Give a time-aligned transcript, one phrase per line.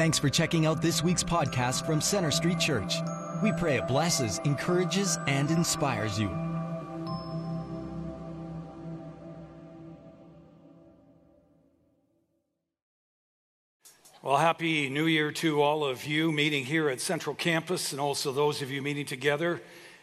[0.00, 2.94] Thanks for checking out this week's podcast from Center Street Church.
[3.42, 6.30] We pray it blesses, encourages, and inspires you.
[14.22, 18.32] Well, happy New Year to all of you meeting here at Central Campus and also
[18.32, 19.60] those of you meeting together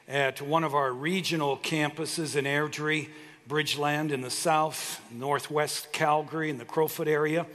[0.08, 3.10] at one of our regional campuses in Airdrie,
[3.50, 7.48] Bridgeland in the south, northwest Calgary in the Crowfoot area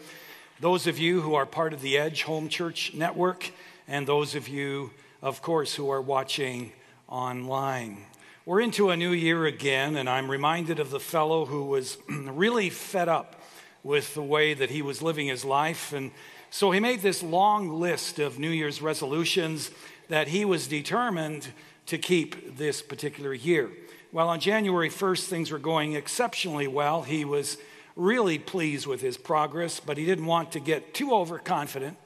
[0.61, 3.51] those of you who are part of the Edge Home Church Network,
[3.89, 4.91] and those of you,
[5.21, 6.73] of course, who are watching
[7.09, 8.05] online.
[8.45, 12.71] We're into a new year again, and I'm reminded of the fellow who was really
[12.71, 13.41] fed up
[13.83, 15.93] with the way that he was living his life.
[15.93, 16.13] And
[16.51, 19.71] so he made this long list of New Year's resolutions
[20.09, 21.49] that he was determined
[21.87, 23.71] to keep this particular year.
[24.13, 27.03] Well, on January 1st, things were going exceptionally well.
[27.03, 27.57] He was
[27.97, 31.97] really pleased with his progress, but he didn't want to get too overconfident.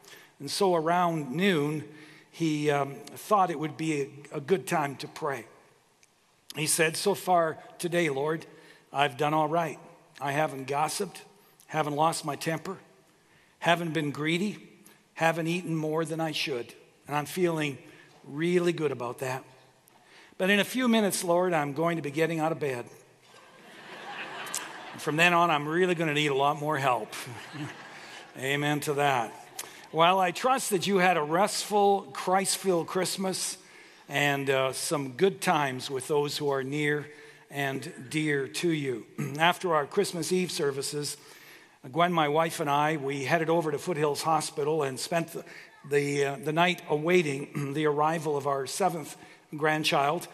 [0.40, 1.84] And so around noon,
[2.30, 4.02] he um, thought it would be
[4.32, 5.46] a, a good time to pray.
[6.54, 8.46] He said, So far today, Lord,
[8.92, 9.78] I've done all right.
[10.20, 11.22] I haven't gossiped,
[11.66, 12.78] haven't lost my temper,
[13.58, 14.58] haven't been greedy,
[15.14, 16.72] haven't eaten more than I should.
[17.06, 17.78] And I'm feeling
[18.24, 19.44] really good about that.
[20.38, 22.86] But in a few minutes, Lord, I'm going to be getting out of bed.
[24.98, 27.12] From then on, I'm really going to need a lot more help.
[28.38, 29.32] Amen to that.
[29.92, 33.58] Well, I trust that you had a restful, Christ filled Christmas
[34.08, 37.06] and uh, some good times with those who are near
[37.50, 39.06] and dear to you.
[39.38, 41.16] After our Christmas Eve services,
[41.92, 45.44] Gwen, my wife, and I, we headed over to Foothills Hospital and spent the,
[45.88, 49.16] the, uh, the night awaiting the arrival of our seventh
[49.56, 50.26] grandchild,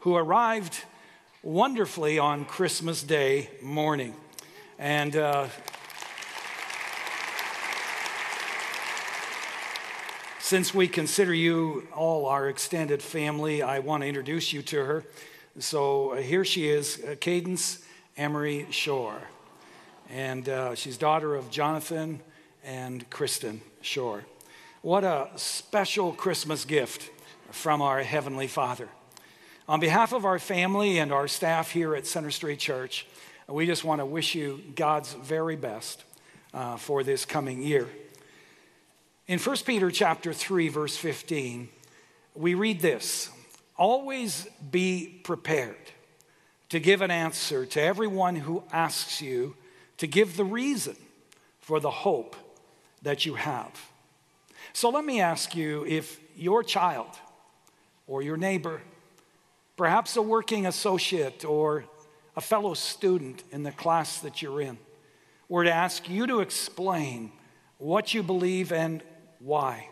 [0.00, 0.84] who arrived
[1.46, 4.12] wonderfully on Christmas Day morning.
[4.80, 5.46] And uh,
[10.40, 15.04] since we consider you all our extended family, I want to introduce you to her.
[15.60, 17.78] So uh, here she is, uh, Cadence
[18.16, 19.22] Emery Shore.
[20.10, 22.22] And uh, she's daughter of Jonathan
[22.64, 24.24] and Kristen Shore.
[24.82, 27.08] What a special Christmas gift
[27.52, 28.88] from our Heavenly Father.
[29.68, 33.04] On behalf of our family and our staff here at Center Street Church,
[33.48, 36.04] we just want to wish you God's very best
[36.54, 37.88] uh, for this coming year.
[39.26, 41.68] In 1 Peter chapter 3 verse 15,
[42.36, 43.28] we read this,
[43.76, 45.74] always be prepared
[46.68, 49.56] to give an answer to everyone who asks you
[49.98, 50.94] to give the reason
[51.58, 52.36] for the hope
[53.02, 53.90] that you have.
[54.72, 57.18] So let me ask you if your child
[58.06, 58.80] or your neighbor
[59.76, 61.84] perhaps a working associate or
[62.36, 64.78] a fellow student in the class that you're in,
[65.48, 67.32] were to ask you to explain
[67.78, 69.02] what you believe and
[69.38, 69.88] why,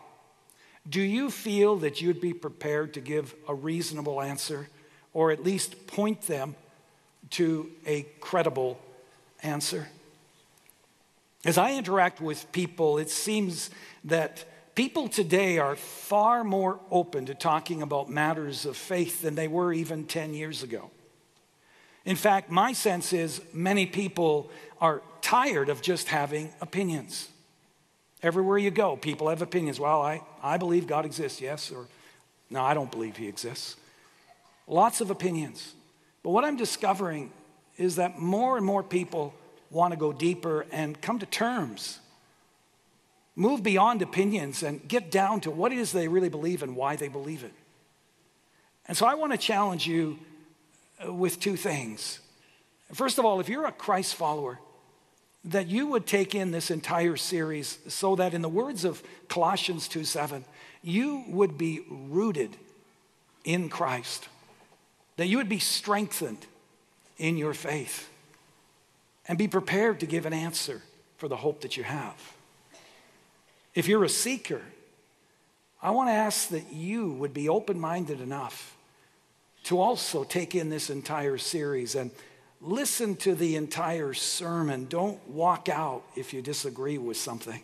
[0.87, 4.69] do you feel that you'd be prepared to give a reasonable answer
[5.13, 6.55] or at least point them
[7.31, 8.79] to a credible
[9.41, 9.87] answer?
[11.43, 13.69] As I interact with people, it seems
[14.03, 19.47] that People today are far more open to talking about matters of faith than they
[19.47, 20.91] were even 10 years ago.
[22.03, 27.29] In fact, my sense is many people are tired of just having opinions.
[28.21, 29.79] Everywhere you go, people have opinions.
[29.79, 31.87] Well, I, I believe God exists, yes, or
[32.49, 33.77] no, I don't believe He exists.
[34.67, 35.73] Lots of opinions.
[36.21, 37.31] But what I'm discovering
[37.77, 39.33] is that more and more people
[39.71, 41.99] want to go deeper and come to terms
[43.35, 46.95] Move beyond opinions and get down to what it is they really believe and why
[46.95, 47.53] they believe it.
[48.87, 50.19] And so I want to challenge you
[51.05, 52.19] uh, with two things.
[52.93, 54.59] First of all, if you're a Christ follower,
[55.45, 59.87] that you would take in this entire series so that in the words of Colossians
[59.87, 60.45] 2 7,
[60.81, 62.55] you would be rooted
[63.43, 64.27] in Christ,
[65.17, 66.45] that you would be strengthened
[67.17, 68.09] in your faith,
[69.27, 70.81] and be prepared to give an answer
[71.17, 72.34] for the hope that you have.
[73.75, 74.61] If you're a seeker,
[75.81, 78.75] I want to ask that you would be open minded enough
[79.65, 82.09] to also take in this entire series and
[82.61, 84.85] listen to the entire sermon.
[84.85, 87.61] Don't walk out if you disagree with something.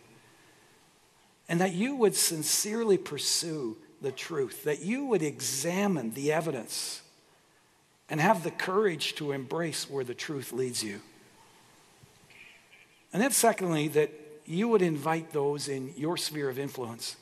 [1.48, 7.02] And that you would sincerely pursue the truth, that you would examine the evidence
[8.10, 11.00] and have the courage to embrace where the truth leads you.
[13.14, 14.12] And then, secondly, that
[14.52, 17.16] you would invite those in your sphere of influence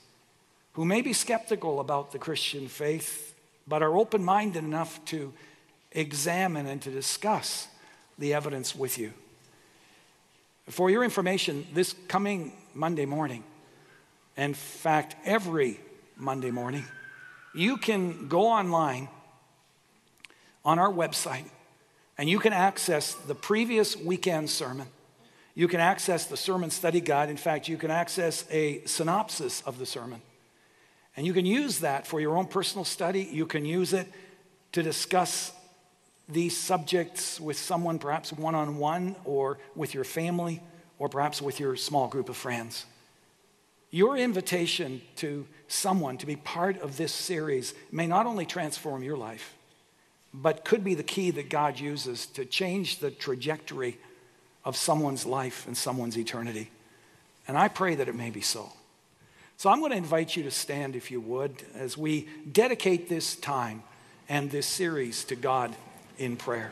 [0.73, 3.35] who may be skeptical about the Christian faith,
[3.67, 5.33] but are open minded enough to
[5.91, 7.67] examine and to discuss
[8.17, 9.13] the evidence with you.
[10.67, 13.43] For your information, this coming Monday morning
[14.39, 15.81] in fact, every
[16.15, 16.85] Monday morning,
[17.53, 19.09] you can go online
[20.63, 21.49] on our website
[22.17, 24.87] and you can access the previous weekend sermon.
[25.55, 27.29] You can access the sermon study guide.
[27.29, 30.21] In fact, you can access a synopsis of the sermon.
[31.17, 33.27] And you can use that for your own personal study.
[33.31, 34.07] You can use it
[34.71, 35.51] to discuss
[36.29, 40.61] these subjects with someone, perhaps one on one, or with your family,
[40.99, 42.85] or perhaps with your small group of friends.
[43.91, 49.17] Your invitation to someone to be part of this series may not only transform your
[49.17, 49.55] life,
[50.31, 53.97] but could be the key that God uses to change the trajectory
[54.69, 56.69] of someone's life and someone's eternity.
[57.47, 58.71] And I pray that it may be so.
[59.57, 63.35] So I'm going to invite you to stand, if you would, as we dedicate this
[63.35, 63.81] time
[64.29, 65.75] and this series to God
[66.19, 66.71] in prayer.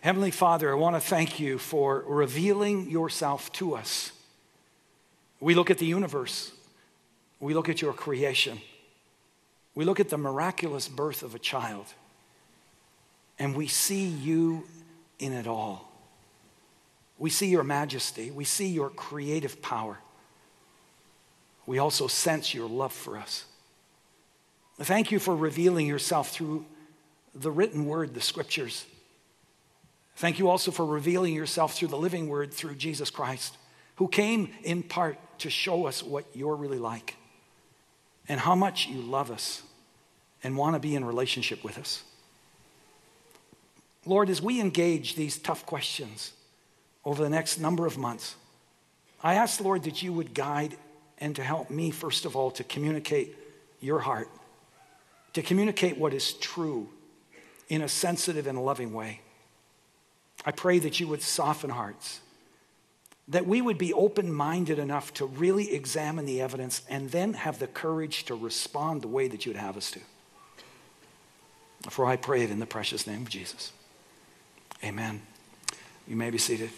[0.00, 4.12] Heavenly Father, I want to thank you for revealing yourself to us.
[5.40, 6.52] We look at the universe,
[7.38, 8.62] we look at your creation,
[9.74, 11.84] we look at the miraculous birth of a child,
[13.38, 14.64] and we see you
[15.18, 15.90] in it all.
[17.18, 19.98] We see your majesty, we see your creative power.
[21.66, 23.44] We also sense your love for us.
[24.80, 26.64] Thank you for revealing yourself through
[27.34, 28.86] the written word, the scriptures.
[30.16, 33.56] Thank you also for revealing yourself through the living word, through Jesus Christ,
[33.96, 37.16] who came in part to show us what you're really like
[38.28, 39.62] and how much you love us
[40.42, 42.02] and want to be in relationship with us.
[44.06, 46.32] Lord, as we engage these tough questions
[47.04, 48.34] over the next number of months,
[49.22, 50.76] I ask, Lord, that you would guide
[51.18, 53.36] and to help me, first of all, to communicate
[53.80, 54.28] your heart
[55.38, 56.88] to communicate what is true
[57.68, 59.20] in a sensitive and loving way.
[60.44, 62.20] I pray that you would soften hearts,
[63.28, 67.60] that we would be open minded enough to really examine the evidence and then have
[67.60, 70.00] the courage to respond the way that you'd have us to.
[71.90, 73.72] For I pray it in the precious name of Jesus.
[74.82, 75.22] Amen.
[76.06, 76.70] You may be seated.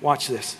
[0.00, 0.56] Watch this.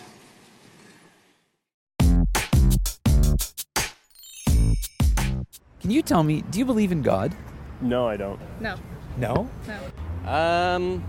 [5.81, 7.35] Can you tell me, do you believe in God?
[7.81, 8.39] No, I don't.
[8.61, 8.77] No.
[9.17, 9.49] No?
[9.67, 10.31] No.
[10.31, 11.03] Um,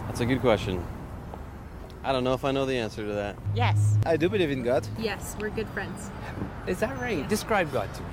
[0.00, 0.84] that's a good question.
[2.02, 3.36] I don't know if I know the answer to that.
[3.54, 3.96] Yes.
[4.04, 4.86] I do believe in God.
[4.98, 6.10] Yes, we're good friends.
[6.66, 7.26] Is that right?
[7.28, 8.08] Describe God to me.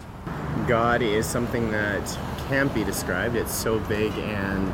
[0.72, 3.36] God is something that can't be described.
[3.36, 4.74] It's so big and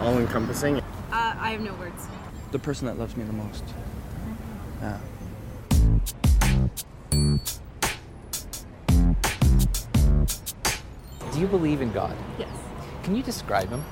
[0.00, 0.76] all encompassing.
[0.76, 2.08] Uh, I have no words.
[2.50, 3.64] The person that loves me the most.
[4.82, 4.98] Yeah.
[11.32, 12.14] Do you believe in God?
[12.38, 12.54] Yes.
[13.02, 13.82] Can you describe him?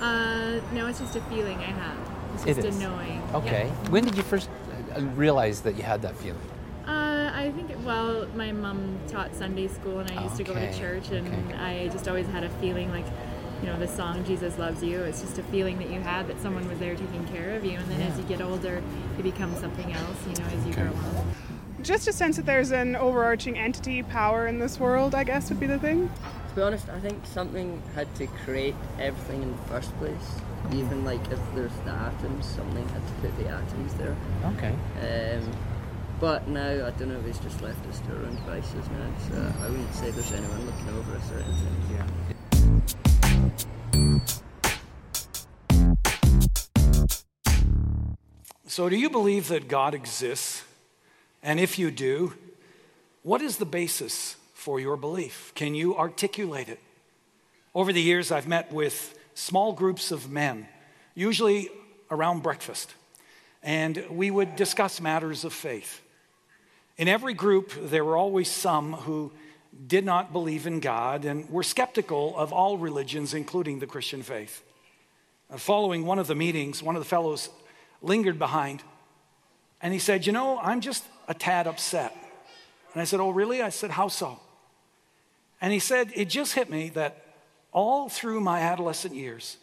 [0.00, 1.98] Uh, no, it's just a feeling I have.
[2.36, 2.76] It's just is.
[2.78, 3.22] a knowing.
[3.34, 3.66] Okay.
[3.66, 3.90] Yeah.
[3.90, 4.48] When did you first
[4.96, 6.40] uh, realize that you had that feeling?
[7.40, 11.10] I think, well, my mom taught Sunday school and I used to go to church
[11.10, 11.56] and okay.
[11.56, 13.06] I just always had a feeling like,
[13.62, 16.38] you know, the song Jesus Loves You, it's just a feeling that you had that
[16.42, 17.78] someone was there taking care of you.
[17.78, 18.82] And then as you get older,
[19.18, 20.82] it becomes something else, you know, as you Okay.
[20.82, 21.24] grow up.
[21.80, 25.60] Just a sense that there's an overarching entity, power in this world, I guess, would
[25.60, 26.10] be the thing.
[26.50, 30.12] To be honest, I think something had to create everything in the first place.
[30.74, 34.14] Even like if there's the atoms, something had to put the atoms there.
[34.44, 34.74] Okay.
[35.00, 35.50] Um,
[36.20, 39.10] but now I don't know if he's just left us to our own devices now.
[39.28, 41.76] So I wouldn't say there's anyone looking over us or anything.
[41.92, 42.06] Yeah.
[48.66, 50.62] So, do you believe that God exists?
[51.42, 52.34] And if you do,
[53.22, 55.52] what is the basis for your belief?
[55.54, 56.78] Can you articulate it?
[57.74, 60.68] Over the years, I've met with small groups of men,
[61.14, 61.70] usually
[62.10, 62.94] around breakfast,
[63.62, 66.02] and we would discuss matters of faith.
[67.00, 69.32] In every group, there were always some who
[69.86, 74.62] did not believe in God and were skeptical of all religions, including the Christian faith.
[75.50, 77.48] Uh, Following one of the meetings, one of the fellows
[78.02, 78.82] lingered behind
[79.80, 82.14] and he said, You know, I'm just a tad upset.
[82.92, 83.62] And I said, Oh, really?
[83.62, 84.38] I said, How so?
[85.58, 87.24] And he said, It just hit me that
[87.72, 89.56] all through my adolescent years,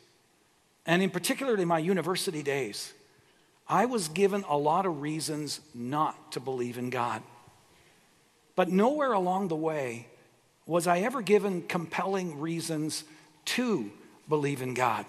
[0.87, 2.93] and in particular in my university days,
[3.69, 7.21] I was given a lot of reasons not to believe in God.
[8.55, 10.07] But nowhere along the way
[10.65, 13.03] was I ever given compelling reasons
[13.45, 13.91] to
[14.27, 15.05] believe in God.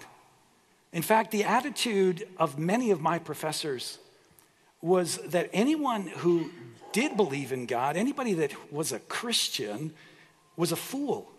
[0.91, 3.99] In fact, the attitude of many of my professors
[4.81, 6.51] was that anyone who
[6.91, 9.93] did believe in God, anybody that was a Christian,
[10.55, 11.29] was a fool,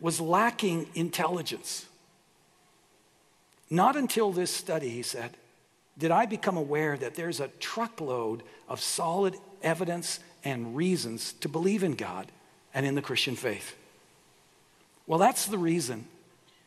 [0.00, 1.86] was lacking intelligence.
[3.68, 5.36] Not until this study, he said,
[5.98, 11.82] did I become aware that there's a truckload of solid evidence and reasons to believe
[11.82, 12.30] in God
[12.72, 13.74] and in the Christian faith.
[15.06, 16.06] Well, that's the reason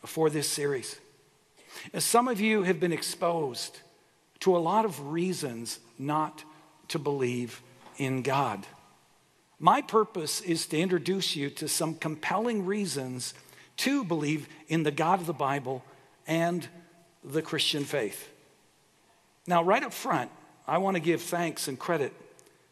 [0.06, 1.00] for this series.
[1.94, 3.80] As some of you have been exposed
[4.42, 6.44] to a lot of reasons not
[6.90, 7.62] to believe
[7.98, 8.66] in God.
[9.60, 13.36] My purpose is to introduce you to some compelling reasons
[13.78, 15.84] to believe in the God of the Bible
[16.26, 16.68] and
[17.24, 18.31] the Christian faith.
[19.48, 20.32] Now, right up front,
[20.68, 22.14] I want to give thanks and credit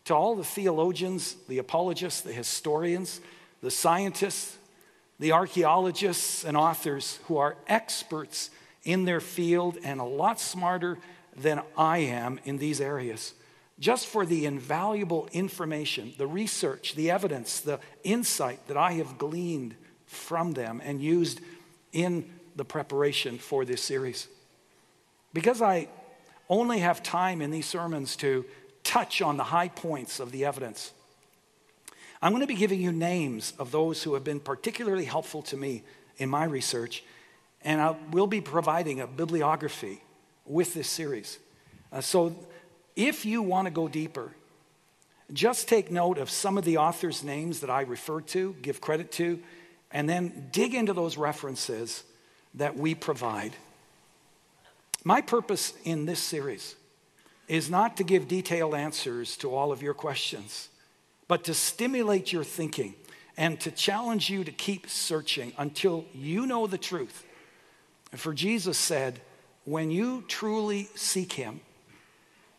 [0.05, 3.21] to all the theologians, the apologists, the historians,
[3.61, 4.57] the scientists,
[5.19, 8.49] the archaeologists, and authors who are experts
[8.83, 10.97] in their field and a lot smarter
[11.35, 13.33] than I am in these areas.
[13.79, 19.75] Just for the invaluable information, the research, the evidence, the insight that I have gleaned
[20.05, 21.39] from them and used
[21.91, 24.27] in the preparation for this series.
[25.33, 25.87] Because I
[26.49, 28.45] only have time in these sermons to
[28.83, 30.91] touch on the high points of the evidence,
[32.21, 35.57] I'm going to be giving you names of those who have been particularly helpful to
[35.57, 35.83] me
[36.17, 37.03] in my research,
[37.63, 40.01] and I will be providing a bibliography
[40.45, 41.39] with this series.
[41.91, 42.35] Uh, so
[42.95, 44.31] if you want to go deeper,
[45.31, 49.11] just take note of some of the authors' names that I refer to, give credit
[49.13, 49.39] to,
[49.91, 52.03] and then dig into those references
[52.55, 53.53] that we provide.
[55.03, 56.75] My purpose in this series
[57.47, 60.69] is not to give detailed answers to all of your questions,
[61.27, 62.95] but to stimulate your thinking
[63.37, 67.25] and to challenge you to keep searching until you know the truth.
[68.11, 69.21] For Jesus said,
[69.65, 71.61] when you truly seek Him,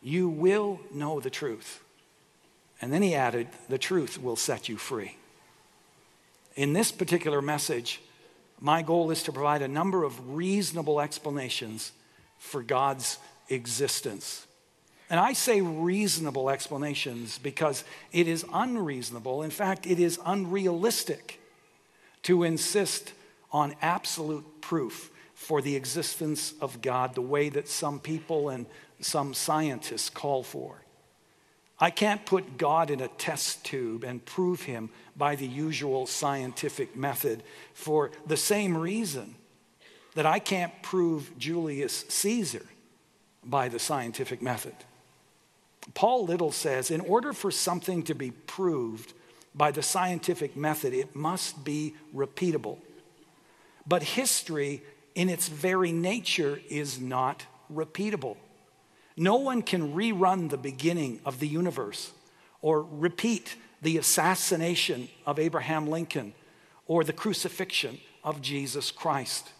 [0.02, 1.82] you will know the truth.
[2.80, 5.16] And then he added, the truth will set you free.
[6.56, 8.00] In this particular message,
[8.60, 11.92] my goal is to provide a number of reasonable explanations
[12.40, 13.18] for God's
[13.48, 14.46] existence.
[15.10, 21.40] And I say reasonable explanations because it is unreasonable, in fact, it is unrealistic
[22.22, 23.12] to insist
[23.52, 28.66] on absolute proof for the existence of God the way that some people and
[29.00, 30.82] some scientists call for.
[31.78, 36.94] I can't put God in a test tube and prove him by the usual scientific
[36.94, 37.42] method
[37.74, 39.34] for the same reason
[40.14, 42.66] that I can't prove Julius Caesar
[43.44, 44.74] by the scientific method.
[45.94, 49.12] Paul Little says in order for something to be proved
[49.54, 52.78] by the scientific method, it must be repeatable.
[53.86, 54.82] But history,
[55.14, 58.36] in its very nature, is not repeatable.
[59.16, 62.12] No one can rerun the beginning of the universe
[62.62, 66.34] or repeat the assassination of Abraham Lincoln
[66.86, 69.50] or the crucifixion of Jesus Christ.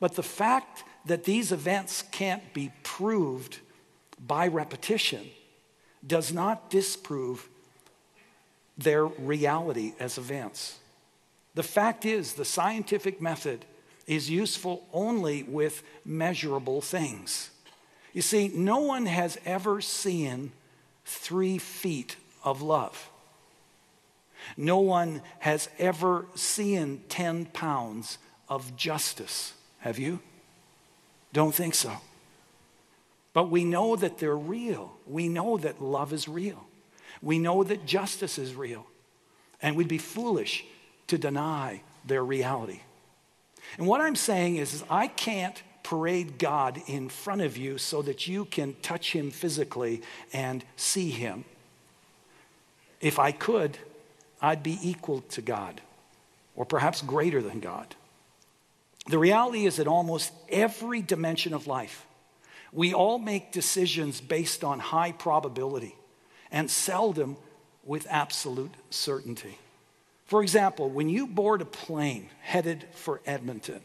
[0.00, 3.58] But the fact that these events can't be proved
[4.24, 5.26] by repetition
[6.06, 7.48] does not disprove
[8.76, 10.78] their reality as events.
[11.54, 13.64] The fact is, the scientific method
[14.06, 17.50] is useful only with measurable things.
[18.12, 20.52] You see, no one has ever seen
[21.04, 23.10] three feet of love.
[24.56, 29.52] No one has ever seen 10 pounds of justice.
[29.80, 30.20] Have you?
[31.32, 31.92] Don't think so.
[33.32, 34.96] But we know that they're real.
[35.06, 36.64] We know that love is real.
[37.22, 38.86] We know that justice is real.
[39.60, 40.64] And we'd be foolish
[41.08, 42.80] to deny their reality.
[43.76, 48.02] And what I'm saying is, is I can't parade God in front of you so
[48.02, 51.44] that you can touch him physically and see him.
[53.00, 53.78] If I could,
[54.40, 55.80] I'd be equal to God,
[56.56, 57.94] or perhaps greater than God.
[59.08, 62.06] The reality is that almost every dimension of life,
[62.72, 65.96] we all make decisions based on high probability
[66.52, 67.36] and seldom
[67.84, 69.58] with absolute certainty.
[70.26, 73.80] For example, when you board a plane headed for Edmonton,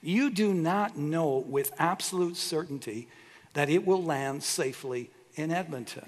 [0.00, 3.08] you do not know with absolute certainty
[3.54, 6.06] that it will land safely in Edmonton.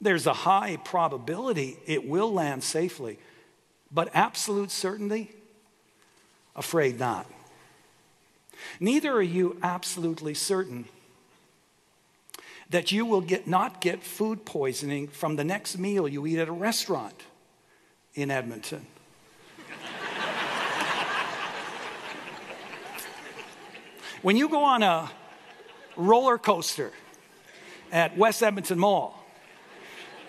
[0.00, 3.18] There's a high probability it will land safely,
[3.92, 5.30] but absolute certainty?
[6.56, 7.26] Afraid not.
[8.80, 10.86] Neither are you absolutely certain
[12.70, 16.48] that you will get, not get food poisoning from the next meal you eat at
[16.48, 17.22] a restaurant
[18.14, 18.86] in Edmonton.
[24.20, 25.08] When you go on a
[25.96, 26.90] roller coaster
[27.92, 29.14] at West Edmonton Mall,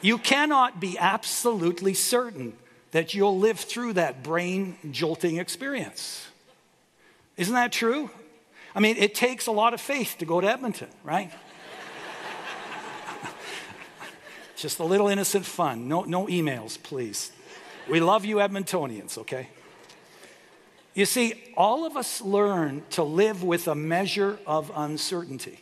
[0.02, 2.54] you cannot be absolutely certain
[2.92, 6.28] that you'll live through that brain jolting experience.
[7.36, 8.12] Isn't that true?
[8.76, 11.32] I mean, it takes a lot of faith to go to Edmonton, right?
[14.56, 15.88] Just a little innocent fun.
[15.88, 17.32] No, no emails, please.
[17.90, 19.50] We love you, Edmontonians, okay?
[20.94, 25.60] You see, all of us learn to live with a measure of uncertainty.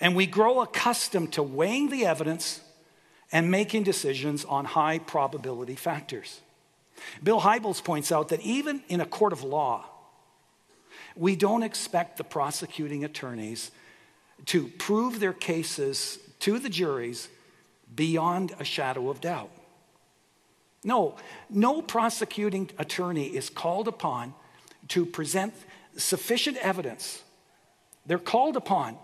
[0.00, 2.60] And we grow accustomed to weighing the evidence
[3.30, 6.40] and making decisions on high probability factors.
[7.22, 9.86] Bill Hybels points out that even in a court of law,
[11.16, 13.70] we don't expect the prosecuting attorneys
[14.46, 17.28] to prove their cases to the juries
[17.94, 19.50] beyond a shadow of doubt.
[20.84, 21.16] No,
[21.48, 24.34] no prosecuting attorney is called upon
[24.88, 25.54] to present
[25.96, 27.22] sufficient evidence.
[28.06, 28.96] They're called upon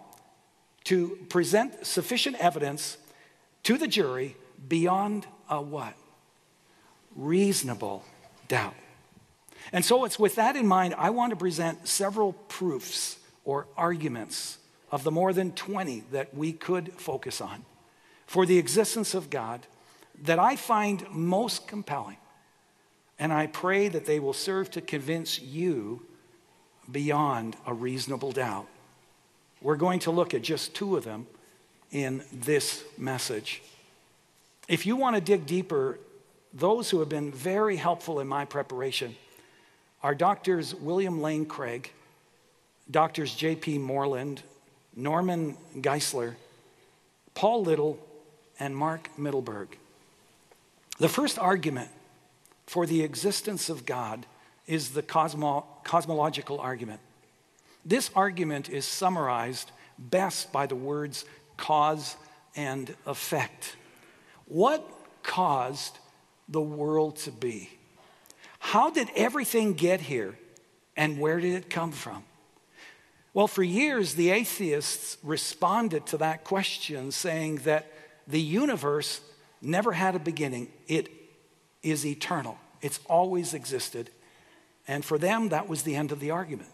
[0.84, 2.96] to present sufficient evidence
[3.62, 4.36] to the jury
[4.66, 5.94] beyond a what?
[7.14, 8.04] Reasonable
[8.48, 8.74] doubt.
[9.72, 14.58] And so it's with that in mind, I want to present several proofs or arguments
[14.90, 17.64] of the more than 20 that we could focus on
[18.26, 19.66] for the existence of God
[20.22, 22.16] that I find most compelling.
[23.18, 26.02] And I pray that they will serve to convince you
[26.90, 28.66] beyond a reasonable doubt.
[29.60, 31.26] We're going to look at just two of them
[31.90, 33.62] in this message.
[34.68, 35.98] If you want to dig deeper,
[36.52, 39.16] those who have been very helpful in my preparation
[40.02, 41.92] are doctors William Lane Craig,
[42.90, 43.78] doctors J.P.
[43.78, 44.42] Moreland,
[44.94, 46.34] Norman Geisler,
[47.34, 47.98] Paul Little,
[48.58, 49.68] and Mark Mittelberg.
[50.98, 51.90] The first argument
[52.66, 54.26] for the existence of God
[54.66, 57.00] is the cosmo- cosmological argument.
[57.84, 61.24] This argument is summarized best by the words
[61.56, 62.16] cause
[62.54, 63.76] and effect.
[64.46, 64.88] What
[65.22, 65.98] caused
[66.48, 67.77] the world to be?
[68.58, 70.38] How did everything get here
[70.96, 72.24] and where did it come from?
[73.34, 77.92] Well, for years, the atheists responded to that question saying that
[78.26, 79.20] the universe
[79.62, 81.08] never had a beginning, it
[81.82, 84.10] is eternal, it's always existed.
[84.86, 86.70] And for them, that was the end of the argument.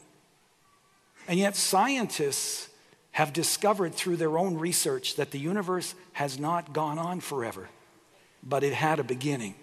[1.27, 2.69] And yet, scientists
[3.13, 7.69] have discovered through their own research that the universe has not gone on forever,
[8.43, 9.55] but it had a beginning.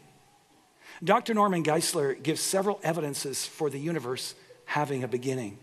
[1.03, 1.33] Dr.
[1.33, 4.35] Norman Geisler gives several evidences for the universe
[4.65, 5.57] having a beginning.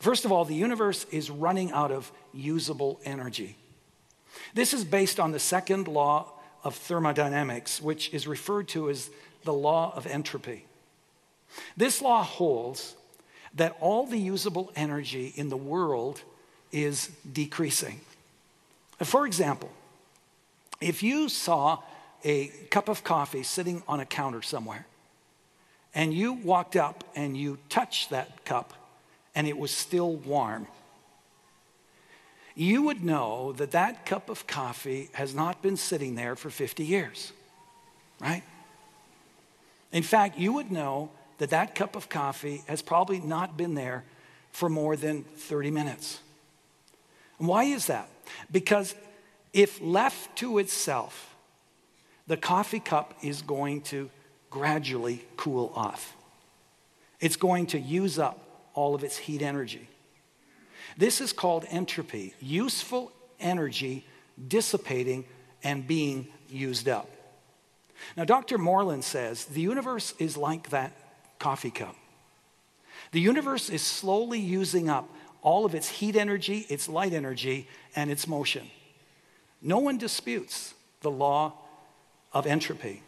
[0.00, 3.56] First of all, the universe is running out of usable energy.
[4.52, 6.32] This is based on the second law
[6.64, 9.10] of thermodynamics, which is referred to as
[9.44, 10.66] the law of entropy.
[11.76, 12.96] This law holds
[13.54, 16.22] that all the usable energy in the world
[16.72, 18.00] is decreasing.
[18.98, 19.70] For example,
[20.80, 21.78] if you saw
[22.24, 24.86] a cup of coffee sitting on a counter somewhere,
[25.94, 28.72] and you walked up and you touched that cup
[29.34, 30.66] and it was still warm,
[32.54, 36.84] you would know that that cup of coffee has not been sitting there for 50
[36.84, 37.32] years,
[38.20, 38.42] right?
[39.90, 44.04] In fact, you would know that that cup of coffee has probably not been there
[44.52, 46.20] for more than 30 minutes.
[47.38, 48.08] Why is that?
[48.50, 48.94] Because
[49.52, 51.31] if left to itself,
[52.26, 54.10] the coffee cup is going to
[54.50, 56.16] gradually cool off.
[57.20, 59.88] It's going to use up all of its heat energy.
[60.96, 64.06] This is called entropy, useful energy
[64.48, 65.24] dissipating
[65.62, 67.08] and being used up.
[68.16, 68.58] Now, Dr.
[68.58, 70.92] Moreland says the universe is like that
[71.38, 71.96] coffee cup.
[73.12, 75.08] The universe is slowly using up
[75.42, 78.70] all of its heat energy, its light energy, and its motion.
[79.60, 81.54] No one disputes the law
[82.32, 83.02] of entropy.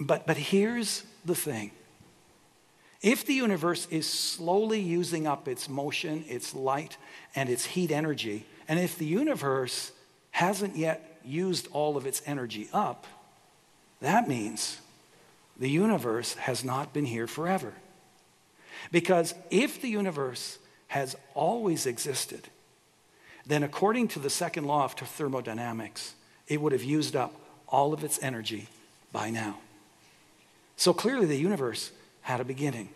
[0.00, 1.70] But, but here's the thing
[3.02, 6.96] if the universe is slowly using up its motion, its light,
[7.34, 9.92] and its heat energy, and if the universe
[10.30, 13.06] hasn't yet used all of its energy up,
[14.00, 14.78] that means
[15.58, 17.74] the universe has not been here forever.
[18.90, 22.48] Because if the universe has always existed,
[23.46, 26.14] then according to the second law of thermodynamics,
[26.46, 27.34] it would have used up
[27.72, 28.68] all of its energy
[29.10, 29.58] by now.
[30.76, 32.90] So clearly, the universe had a beginning.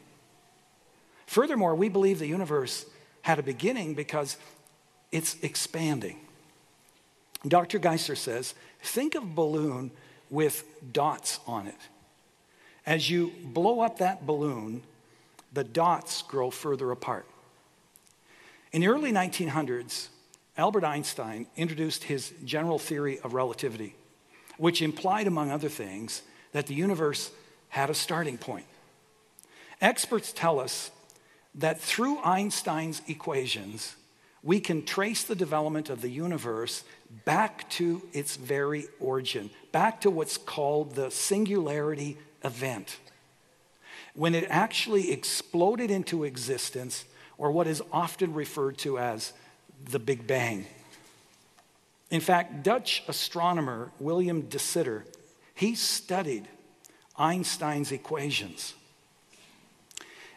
[1.26, 2.86] Furthermore, we believe the universe
[3.22, 4.36] had a beginning because
[5.10, 6.20] it's expanding.
[7.46, 7.78] Dr.
[7.78, 9.90] Geisler says think of a balloon
[10.30, 11.74] with dots on it.
[12.84, 14.82] As you blow up that balloon,
[15.52, 17.26] the dots grow further apart.
[18.72, 20.08] In the early 1900s,
[20.56, 23.94] Albert Einstein introduced his general theory of relativity,
[24.56, 27.30] which implied, among other things, that the universe
[27.68, 28.66] had a starting point.
[29.80, 30.90] Experts tell us
[31.54, 33.96] that through Einstein's equations,
[34.42, 36.84] we can trace the development of the universe
[37.24, 42.98] back to its very origin, back to what's called the singularity event.
[44.14, 47.04] When it actually exploded into existence,
[47.38, 49.32] or what is often referred to as
[49.84, 50.66] the Big Bang.
[52.10, 55.04] In fact, Dutch astronomer William de Sitter,
[55.54, 56.48] he studied
[57.18, 58.74] Einstein's equations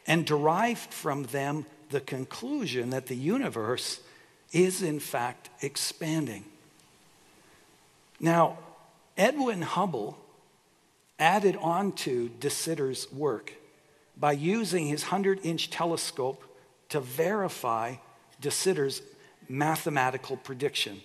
[0.08, 4.00] and derived from them the conclusion that the universe
[4.52, 6.46] is in fact expanding.
[8.20, 8.58] Now,
[9.18, 10.18] Edwin Hubble
[11.20, 13.54] added on to De Sitter's work
[14.18, 16.44] by using his 100 inch telescope
[16.90, 17.96] to verify
[18.42, 19.02] De Sitter's
[19.48, 21.02] mathematical prediction.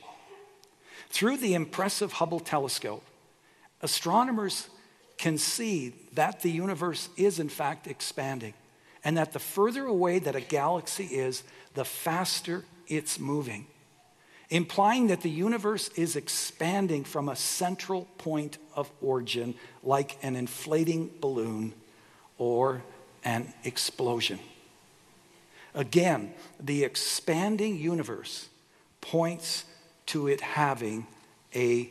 [1.14, 3.04] Through the impressive Hubble telescope,
[3.82, 4.68] astronomers
[5.16, 8.52] can see that the universe is in fact expanding
[9.04, 13.68] and that the further away that a galaxy is, the faster it's moving,
[14.50, 21.12] implying that the universe is expanding from a central point of origin, like an inflating
[21.20, 21.74] balloon
[22.38, 22.82] or
[23.22, 24.40] an explosion.
[25.74, 28.48] Again, the expanding universe
[29.00, 29.64] points
[30.06, 31.06] to it having
[31.54, 31.90] a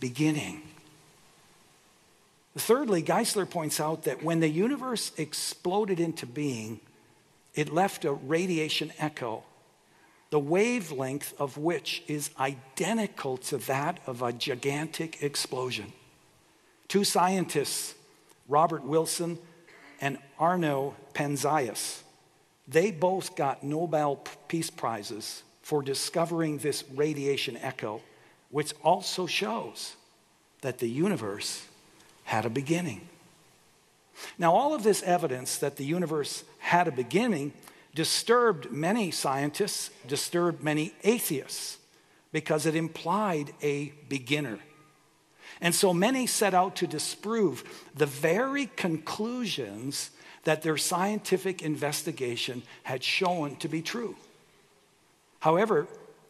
[0.00, 0.62] beginning.
[2.56, 6.80] Thirdly, Geisler points out that when the universe exploded into being,
[7.54, 9.42] it left a radiation echo,
[10.30, 15.92] the wavelength of which is identical to that of a gigantic explosion.
[16.88, 17.94] Two scientists,
[18.48, 19.38] Robert Wilson
[20.00, 22.02] and Arno Penzias,
[22.68, 24.16] they both got Nobel
[24.48, 28.00] Peace Prizes for discovering this radiation echo,
[28.52, 29.96] which also shows
[30.60, 31.66] that the universe
[32.22, 33.00] had a beginning.
[34.38, 37.52] Now, all of this evidence that the universe had a beginning
[37.96, 41.78] disturbed many scientists, disturbed many atheists,
[42.30, 44.60] because it implied a beginner.
[45.60, 50.10] And so many set out to disprove the very conclusions
[50.44, 54.14] that their scientific investigation had shown to be true.
[55.40, 55.86] However,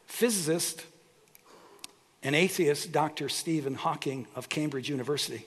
[0.07, 0.85] physicist
[2.23, 3.29] and atheist Dr.
[3.29, 5.45] Stephen Hawking of Cambridge University,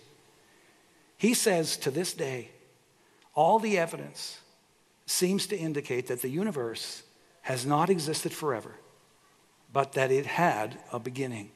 [1.18, 2.50] he says to this day,
[3.36, 4.40] all the evidence
[5.06, 7.04] seems to indicate that the universe
[7.42, 8.76] has not existed forever,
[9.72, 11.52] but that it had a beginning.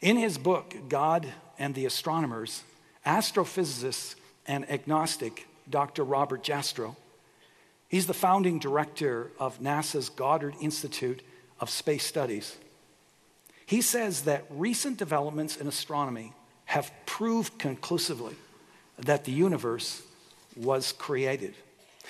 [0.00, 1.26] In his book, God
[1.58, 2.62] and the Astronomers,
[3.06, 6.04] astrophysicist and agnostic Dr.
[6.04, 6.96] Robert Jastrow.
[7.94, 11.22] He's the founding director of NASA's Goddard Institute
[11.60, 12.56] of Space Studies.
[13.66, 16.32] He says that recent developments in astronomy
[16.64, 18.34] have proved conclusively
[18.98, 20.02] that the universe
[20.56, 21.54] was created.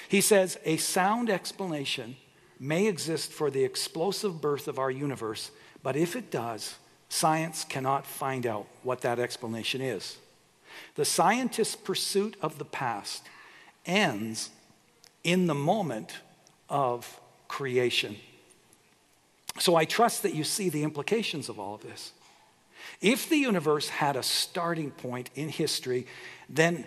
[0.08, 2.16] He says a sound explanation
[2.58, 5.50] may exist for the explosive birth of our universe,
[5.82, 6.76] but if it does,
[7.10, 10.16] science cannot find out what that explanation is.
[10.94, 13.28] The scientist's pursuit of the past
[13.84, 14.48] ends
[15.24, 16.18] in the moment
[16.68, 18.16] of creation.
[19.58, 22.12] So I trust that you see the implications of all of this.
[23.00, 26.06] If the universe had a starting point in history,
[26.48, 26.86] then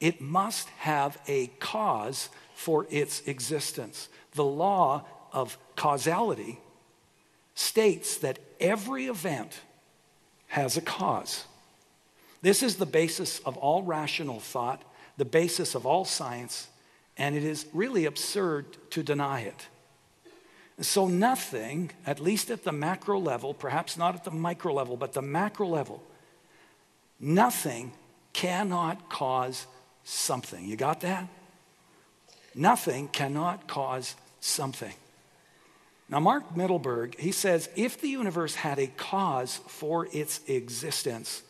[0.00, 4.08] it must have a cause for its existence.
[4.34, 6.58] The law of causality
[7.54, 9.60] states that every event
[10.48, 11.44] has a cause.
[12.42, 14.82] This is the basis of all rational thought
[15.16, 16.68] the basis of all science,
[17.18, 19.68] and it is really absurd to deny it.
[20.80, 25.14] So, nothing, at least at the macro level, perhaps not at the micro level, but
[25.14, 26.02] the macro level,
[27.18, 27.92] nothing
[28.34, 29.66] cannot cause
[30.04, 30.66] something.
[30.66, 31.28] You got that?
[32.54, 34.92] Nothing cannot cause something.
[36.08, 41.42] Now, Mark Mittelberg, he says if the universe had a cause for its existence,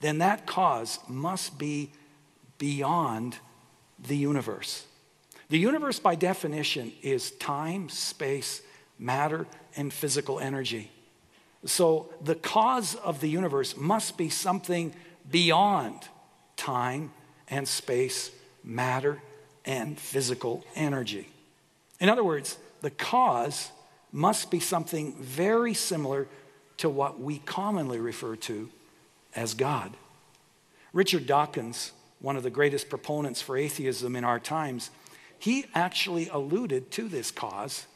[0.00, 1.90] then that cause must be
[2.58, 3.36] beyond
[3.98, 4.86] the universe.
[5.52, 8.62] The universe, by definition, is time, space,
[8.98, 10.90] matter, and physical energy.
[11.66, 14.94] So the cause of the universe must be something
[15.30, 16.08] beyond
[16.56, 17.12] time
[17.48, 18.30] and space,
[18.64, 19.20] matter,
[19.66, 21.28] and physical energy.
[22.00, 23.72] In other words, the cause
[24.10, 26.28] must be something very similar
[26.78, 28.70] to what we commonly refer to
[29.36, 29.98] as God.
[30.94, 34.90] Richard Dawkins one of the greatest proponents for atheism in our times,
[35.42, 37.86] he actually alluded to this cause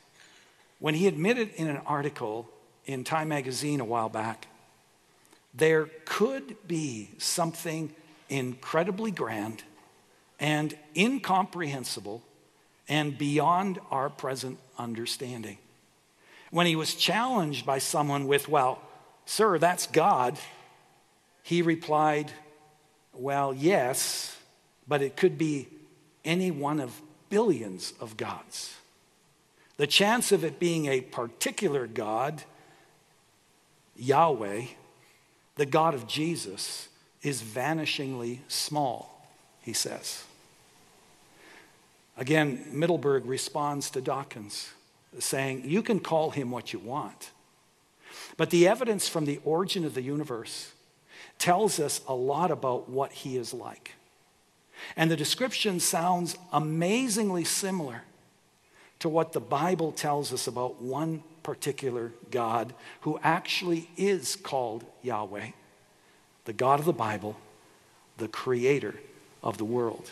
[0.80, 2.48] when he admitted in an article
[2.86, 4.48] in Time magazine a while back
[5.54, 7.94] there could be something
[8.28, 9.62] incredibly grand
[10.40, 12.20] and incomprehensible
[12.88, 15.56] and beyond our present understanding.
[16.50, 18.82] When he was challenged by someone with, Well,
[19.24, 20.36] sir, that's God,
[21.44, 22.32] he replied,
[23.14, 24.36] Well, yes,
[24.88, 25.68] but it could be
[26.24, 28.76] any one of billions of gods.
[29.76, 32.42] The chance of it being a particular God,
[33.96, 34.66] Yahweh,
[35.56, 36.88] the God of Jesus,
[37.22, 39.28] is vanishingly small,
[39.60, 40.24] he says.
[42.16, 44.70] Again, Mittelberg responds to Dawkins,
[45.18, 47.32] saying, You can call him what you want,
[48.38, 50.72] but the evidence from the origin of the universe
[51.38, 53.95] tells us a lot about what he is like.
[54.96, 58.02] And the description sounds amazingly similar
[58.98, 65.50] to what the Bible tells us about one particular God who actually is called Yahweh,
[66.44, 67.36] the God of the Bible,
[68.18, 68.94] the creator
[69.42, 70.10] of the world.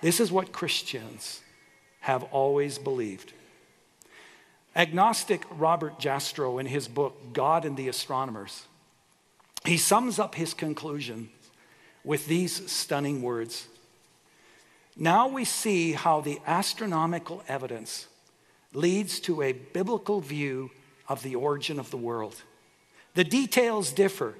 [0.00, 1.40] This is what Christians
[2.00, 3.32] have always believed.
[4.74, 8.66] Agnostic Robert Jastrow, in his book God and the Astronomers,
[9.64, 11.28] he sums up his conclusion
[12.04, 13.66] with these stunning words.
[14.96, 18.06] Now we see how the astronomical evidence
[18.74, 20.70] leads to a biblical view
[21.08, 22.42] of the origin of the world.
[23.14, 24.34] The details differ,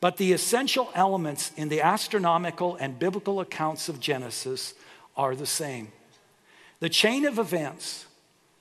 [0.00, 4.74] but the essential elements in the astronomical and biblical accounts of Genesis
[5.16, 5.92] are the same.
[6.80, 8.06] The chain of events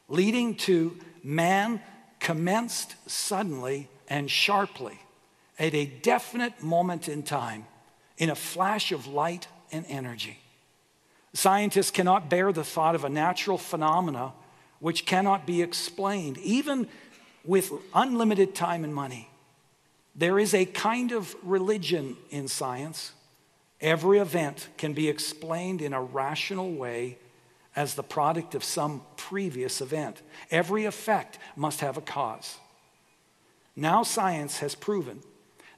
[0.08, 1.82] leading to man
[2.20, 5.00] commenced suddenly and sharply
[5.60, 7.66] at a definite moment in time
[8.18, 10.40] in a flash of light and energy.
[11.34, 14.34] Scientists cannot bear the thought of a natural phenomena
[14.80, 16.88] which cannot be explained, even
[17.46, 19.30] with unlimited time and money.
[20.16, 23.14] There is a kind of religion in science.
[23.82, 27.18] Every event can be explained in a rational way
[27.76, 30.22] as the product of some previous event.
[30.52, 32.58] Every effect must have a cause.
[33.76, 35.22] Now, science has proven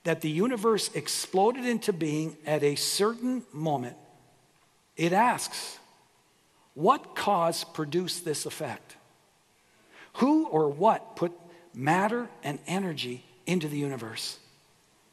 [0.06, 3.98] that the universe exploded into being at a certain moment,
[4.96, 5.80] it asks,
[6.76, 8.96] what cause produced this effect?
[10.18, 11.34] Who or what put
[11.74, 14.38] matter and energy into the universe?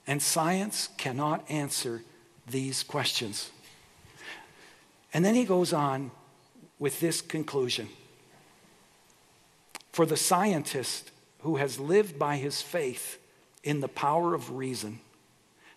[0.06, 2.02] And science cannot answer
[2.46, 3.50] these questions.
[5.14, 6.10] And then he goes on
[6.78, 7.88] with this conclusion
[9.92, 13.18] For the scientist who has lived by his faith,
[13.62, 15.00] in the power of reason,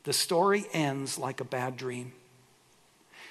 [0.03, 2.13] the story ends like a bad dream.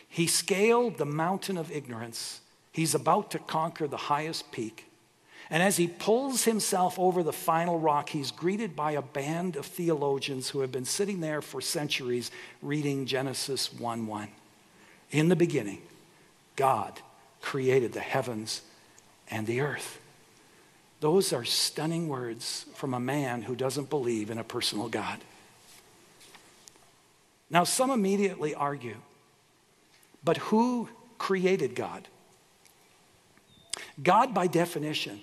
[0.09, 2.41] He scaled the mountain of ignorance.
[2.73, 4.87] He's about to conquer the highest peak.
[5.51, 9.67] And as he pulls himself over the final rock, he's greeted by a band of
[9.67, 12.31] theologians who have been sitting there for centuries
[12.63, 14.29] reading Genesis 1 1.
[15.11, 15.83] In the beginning,
[16.57, 17.01] God
[17.41, 18.63] created the heavens
[19.29, 20.01] and the earth.
[21.05, 25.19] Those are stunning words from a man who doesn't believe in a personal God.
[27.51, 28.97] Now, some immediately argue,
[30.25, 30.89] but who
[31.19, 32.09] created God?
[34.03, 35.21] God, by definition,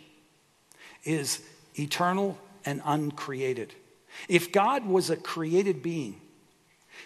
[1.04, 1.42] is
[1.74, 3.74] eternal and uncreated.
[4.30, 6.22] If God was a created being,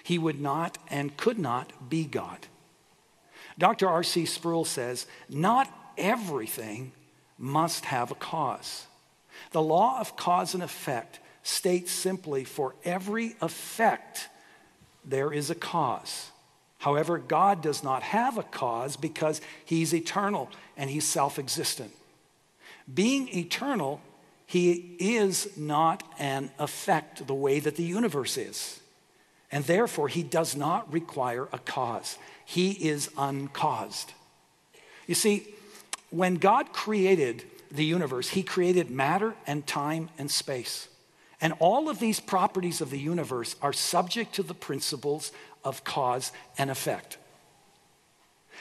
[0.03, 2.45] he would not and could not be God.
[3.57, 3.87] Dr.
[3.87, 4.25] R.C.
[4.25, 6.91] Sproul says, Not everything
[7.37, 8.85] must have a cause.
[9.51, 14.29] The law of cause and effect states simply for every effect,
[15.03, 16.31] there is a cause.
[16.79, 21.91] However, God does not have a cause because He's eternal and He's self existent.
[22.91, 24.01] Being eternal,
[24.45, 28.79] He is not an effect the way that the universe is.
[29.51, 32.17] And therefore, He does not require a cause.
[32.45, 34.13] He is uncaused.
[35.07, 35.54] You see,
[36.15, 40.87] when God created the universe, He created matter and time and space.
[41.41, 46.31] And all of these properties of the universe are subject to the principles of cause
[46.57, 47.17] and effect.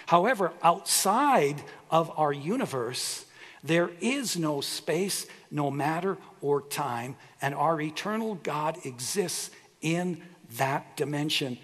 [0.07, 1.63] However, outside
[1.93, 3.25] of our universe,
[3.63, 10.21] there is no space, no matter, or time, and our eternal God exists in
[10.57, 11.59] that dimension,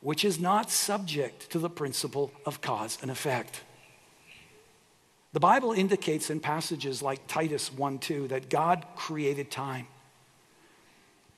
[0.00, 3.62] which is not subject to the principle of cause and effect.
[5.32, 9.86] The Bible indicates in passages like Titus 1 2 that God created time,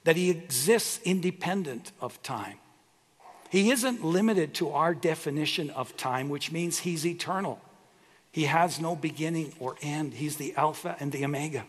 [0.05, 2.59] that He exists independent of time.
[3.51, 7.61] He isn't limited to our definition of time, which means He's eternal.
[8.31, 10.15] He has no beginning or end.
[10.15, 11.67] He's the Alpha and the Omega.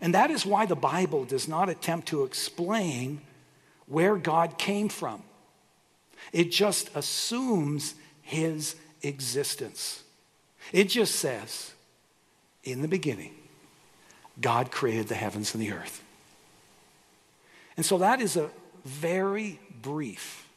[0.00, 3.20] And that is why the Bible does not attempt to explain
[3.86, 5.22] where God came from,
[6.32, 10.02] it just assumes His existence.
[10.70, 11.72] It just says,
[12.62, 13.34] in the beginning,
[14.40, 16.02] God created the heavens and the earth.
[17.76, 18.50] And so that is a
[18.84, 20.48] very brief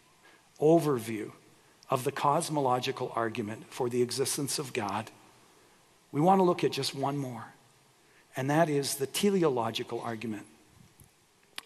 [0.61, 1.31] overview
[1.89, 5.11] of the cosmological argument for the existence of God.
[6.11, 7.45] We want to look at just one more,
[8.35, 10.45] and that is the teleological argument.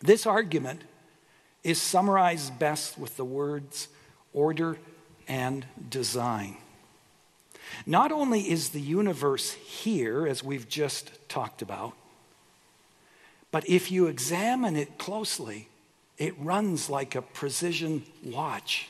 [0.01, 0.81] This argument
[1.63, 3.89] is summarized best with the words
[4.33, 4.77] order
[5.27, 6.57] and design.
[7.85, 11.93] Not only is the universe here, as we've just talked about,
[13.51, 15.67] but if you examine it closely,
[16.17, 18.87] it runs like a precision watch.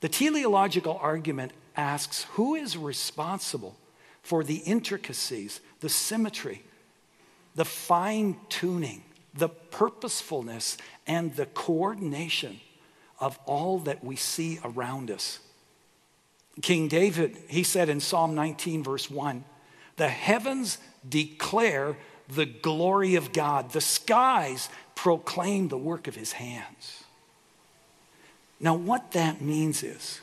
[0.00, 3.76] The teleological argument asks who is responsible
[4.22, 6.62] for the intricacies, the symmetry,
[7.54, 9.02] the fine tuning,
[9.34, 12.60] the purposefulness, and the coordination
[13.20, 15.40] of all that we see around us.
[16.62, 19.44] King David, he said in Psalm 19, verse 1,
[19.96, 21.96] the heavens declare
[22.28, 27.04] the glory of God, the skies proclaim the work of his hands.
[28.60, 30.20] Now, what that means is,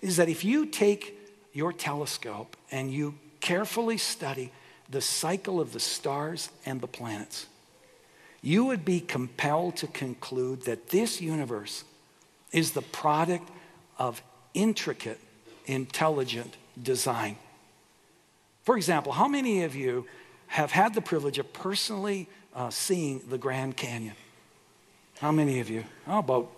[0.00, 1.18] is that if you take
[1.52, 4.52] your telescope and you carefully study
[4.88, 7.46] the cycle of the stars and the planets,
[8.40, 11.84] you would be compelled to conclude that this universe
[12.52, 13.48] is the product
[13.98, 14.22] of
[14.54, 15.20] intricate,
[15.66, 17.36] intelligent design.
[18.64, 20.06] For example, how many of you
[20.48, 24.14] have had the privilege of personally uh, seeing the Grand Canyon?
[25.20, 25.84] How many of you?
[26.06, 26.50] How about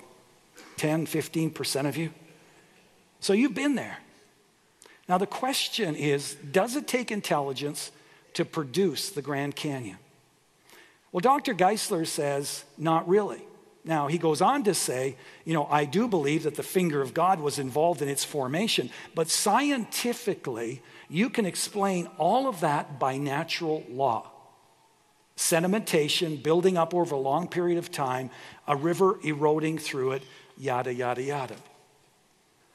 [0.77, 2.13] 10, 15% of you?
[3.21, 3.99] So you've been there.
[5.09, 7.91] Now, the question is does it take intelligence
[8.35, 9.99] to produce the Grand Canyon?
[11.13, 11.55] Well, Dr.
[11.55, 13.43] Geisler says, not really.
[13.85, 17.15] Now, he goes on to say, you know, I do believe that the finger of
[17.15, 23.17] God was involved in its formation, but scientifically, you can explain all of that by
[23.17, 24.31] natural law.
[25.37, 28.29] Sedimentation, building up over a long period of time,
[28.69, 30.23] a river eroding through it,
[30.59, 31.57] yada, yada, yada.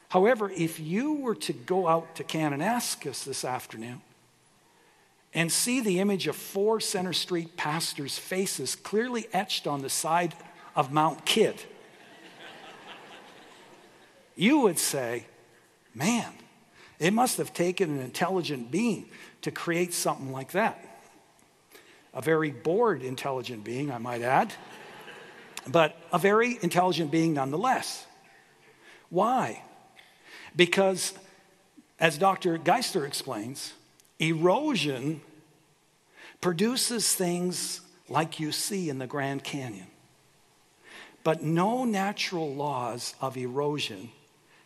[0.09, 4.01] However, if you were to go out to Kananaskis this afternoon
[5.33, 10.33] and see the image of four Center Street pastors' faces clearly etched on the side
[10.75, 11.61] of Mount Kidd,
[14.35, 15.25] you would say,
[15.93, 16.33] man,
[16.99, 19.05] it must have taken an intelligent being
[19.41, 20.79] to create something like that.
[22.13, 24.53] A very bored, intelligent being, I might add,
[25.67, 28.05] but a very intelligent being nonetheless.
[29.09, 29.61] Why?
[30.55, 31.13] Because,
[31.99, 32.57] as Dr.
[32.57, 33.73] Geisler explains,
[34.19, 35.21] erosion
[36.41, 39.87] produces things like you see in the Grand Canyon.
[41.25, 44.11] But no natural laws of erosion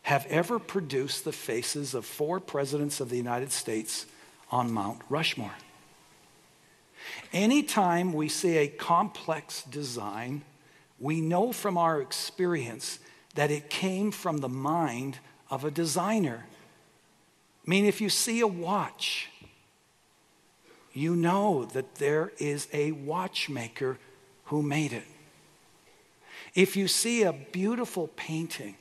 [0.02, 4.06] have ever produced the faces of four presidents of the United States
[4.52, 5.54] on Mount Rushmore.
[7.32, 10.42] Anytime we see a complex design,
[11.00, 13.00] we know from our experience
[13.36, 15.20] that it came from the mind
[15.50, 16.46] of a designer.
[17.66, 19.30] I mean, if you see a watch,
[20.92, 23.98] you know that there is a watchmaker
[24.46, 25.06] who made it.
[26.56, 28.76] If you see a beautiful painting,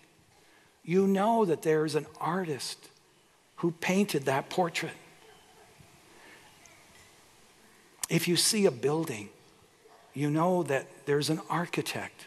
[0.84, 2.88] you know that there is an artist
[3.56, 4.94] who painted that portrait.
[8.08, 9.28] If you see a building,
[10.14, 12.26] you know that there's an architect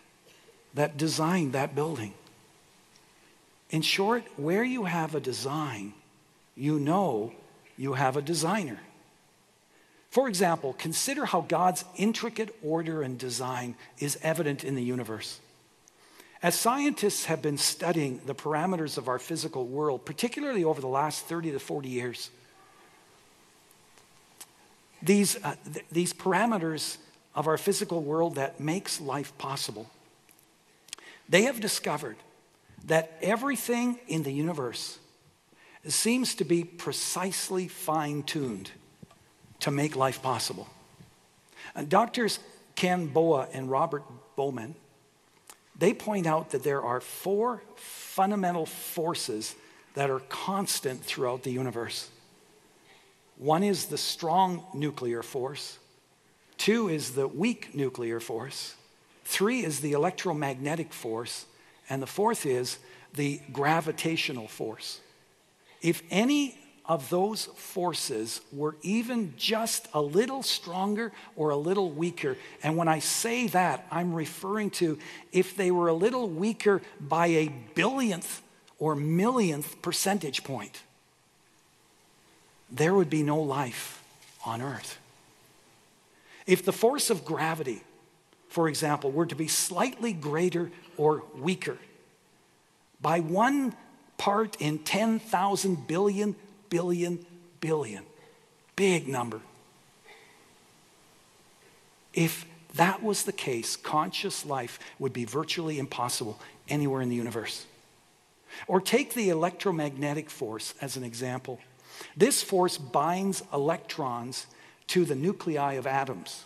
[0.74, 2.14] that designed that building.
[3.72, 5.94] In short, where you have a design,
[6.56, 7.34] you know
[7.78, 8.80] you have a designer.
[10.12, 15.40] For example, consider how God's intricate order and design is evident in the universe.
[16.44, 21.26] As scientists have been studying the parameters of our physical world, particularly over the last
[21.28, 22.30] 30 to 40 years,
[25.02, 26.98] these, uh, th- these parameters
[27.34, 29.90] of our physical world that makes life possible,
[31.30, 32.18] they have discovered
[32.84, 35.00] that everything in the universe
[35.88, 38.72] seems to be precisely fine tuned
[39.62, 40.68] to make life possible.
[41.74, 42.40] And doctors
[42.76, 44.04] Ken Boa and Robert
[44.36, 44.76] Bowman,
[45.78, 49.56] they point out that there are four fundamental forces
[49.94, 52.10] that are constant throughout the universe.
[53.38, 55.80] One is the strong nuclear force,
[56.58, 58.76] two is the weak nuclear force,
[59.26, 61.46] three is the electromagnetic force,
[61.90, 62.78] and the fourth is
[63.14, 65.02] the gravitational force.
[65.82, 72.38] If any of those forces were even just a little stronger or a little weaker.
[72.64, 74.98] And when I say that, I'm referring to
[75.32, 78.42] if they were a little weaker by a billionth
[78.80, 80.82] or millionth percentage point,
[82.72, 84.04] there would be no life
[84.46, 84.98] on earth.
[86.48, 87.84] If the force of gravity,
[88.50, 91.78] for example, were to be slightly greater or weaker
[93.02, 93.76] by one
[94.18, 96.36] part in 10,000 billion,
[96.72, 97.24] billion,
[97.60, 98.04] billion,
[98.76, 99.42] big number.
[102.16, 107.66] If that was the case, conscious life would be virtually impossible anywhere in the universe.
[108.68, 111.60] Or take the electromagnetic force as an example.
[112.18, 114.48] This force binds electrons
[114.88, 116.46] to the nuclei of atoms.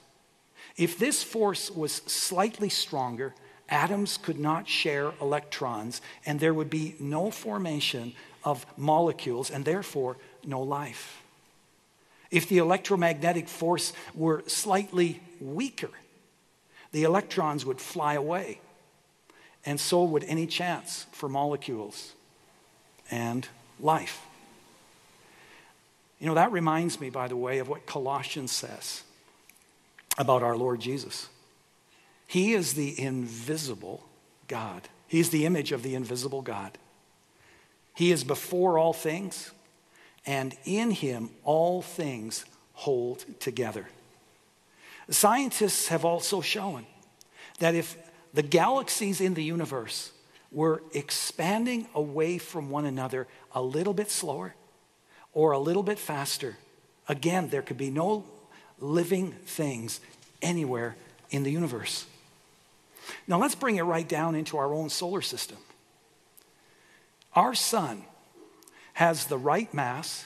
[0.76, 3.34] If this force was slightly stronger,
[3.69, 8.13] atoms could not share electrons, and there would be no formation
[8.46, 10.16] of molecules, and therefore
[10.46, 11.22] no life.
[12.32, 15.89] If the electromagnetic force were slightly weaker,
[16.91, 18.62] the electrons would fly away,
[19.66, 22.14] and so would any chance for molecules
[23.12, 23.48] and
[23.80, 24.22] life.
[26.20, 29.04] You know, that reminds me, by the way, of what Colossians says
[30.18, 31.28] about our Lord Jesus.
[32.28, 34.08] He is the invisible
[34.48, 36.78] God, He's the image of the invisible God.
[37.96, 39.52] He is before all things,
[40.26, 43.88] and in Him all things hold together.
[45.10, 46.86] Scientists have also shown
[47.60, 47.98] that if
[48.34, 50.12] the galaxies in the universe
[50.52, 54.56] were expanding away from one another a little bit slower
[55.34, 56.58] or a little bit faster,
[57.08, 58.26] again, there could be no
[58.80, 60.02] living things
[60.41, 60.96] anywhere
[61.30, 62.06] in the universe.
[63.28, 65.58] Now, let's bring it right down into our own solar system.
[67.36, 68.03] Our sun
[68.93, 70.25] has the right mass,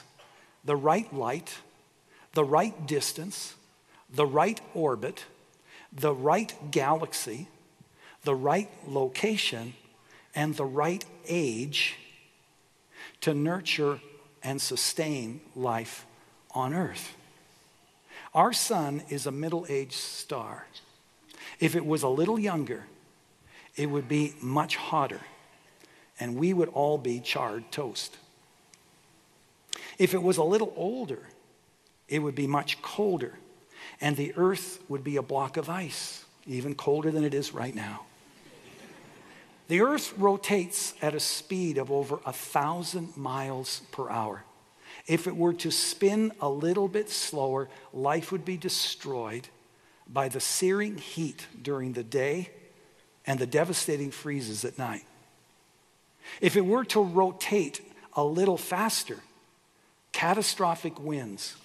[0.64, 1.56] the right light,
[2.34, 3.54] the right distance,
[4.08, 5.24] the right orbit,
[5.92, 7.48] the right galaxy,
[8.22, 9.74] the right location,
[10.34, 11.96] and the right age
[13.20, 14.00] to nurture
[14.42, 16.06] and sustain life
[16.52, 17.16] on Earth.
[18.34, 20.66] Our sun is a middle aged star.
[21.58, 22.84] If it was a little younger,
[23.76, 25.20] it would be much hotter,
[26.20, 28.16] and we would all be charred toast.
[29.98, 31.22] If it was a little older,
[32.08, 33.34] it would be much colder
[34.00, 37.74] and the earth would be a block of ice, even colder than it is right
[37.74, 38.02] now.
[39.68, 44.44] The earth rotates at a speed of over a thousand miles per hour.
[45.06, 49.48] If it were to spin a little bit slower, life would be destroyed
[50.08, 52.50] by the searing heat during the day
[53.26, 55.04] and the devastating freezes at night.
[56.40, 57.80] If it were to rotate
[58.14, 59.18] a little faster,
[60.12, 61.56] catastrophic winds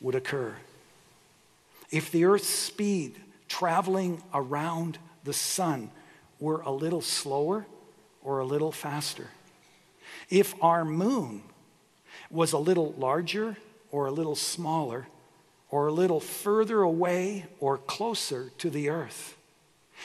[0.00, 0.56] would occur.
[1.90, 3.16] If the Earth's speed
[3.48, 5.90] traveling around the sun
[6.38, 7.66] were a little slower
[8.22, 9.28] or a little faster,
[10.28, 11.42] if our moon
[12.30, 13.56] was a little larger
[13.90, 15.06] or a little smaller,
[15.70, 19.36] or a little further away or closer to the Earth,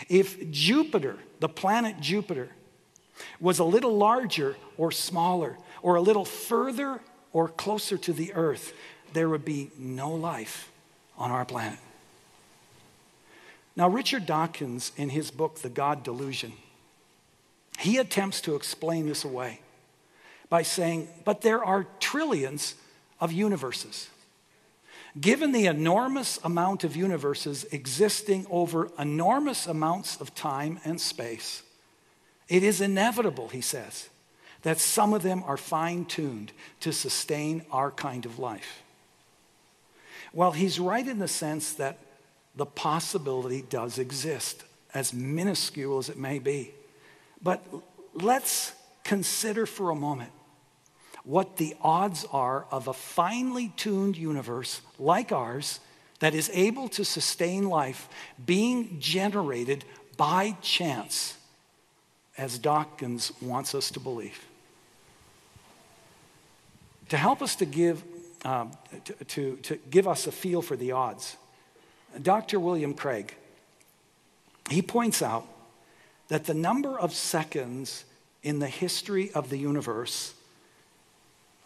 [0.10, 2.50] if Jupiter, the planet Jupiter,
[3.40, 7.00] was a little larger or smaller, or a little further
[7.34, 8.74] or closer to the Earth,
[9.14, 10.72] there would be no life
[11.18, 11.80] on our planet.
[13.76, 16.54] Now, Richard Dawkins, in his book, The God Delusion,
[17.80, 19.60] he attempts to explain this away
[20.50, 22.76] by saying, but there are trillions
[23.20, 24.10] of universes.
[25.20, 31.64] Given the enormous amount of universes existing over enormous amounts of time and space,
[32.48, 34.10] it is inevitable, he says,
[34.64, 38.82] that some of them are fine tuned to sustain our kind of life.
[40.34, 41.98] Well, he's right in the sense that
[42.56, 46.72] the possibility does exist, as minuscule as it may be.
[47.42, 47.64] But
[48.14, 48.74] let's
[49.04, 50.32] consider for a moment
[51.24, 55.80] what the odds are of a finely tuned universe like ours
[56.20, 58.08] that is able to sustain life
[58.46, 59.84] being generated
[60.18, 61.36] by chance,
[62.38, 64.46] as Dawkins wants us to believe.
[67.10, 68.04] To help us to give
[68.46, 68.72] um,
[69.06, 71.36] to, to, to give us a feel for the odds.
[72.22, 72.60] Dr.
[72.60, 73.34] William Craig,
[74.70, 75.48] he points out
[76.28, 78.06] that the number of seconds
[78.44, 80.36] in the history of the universe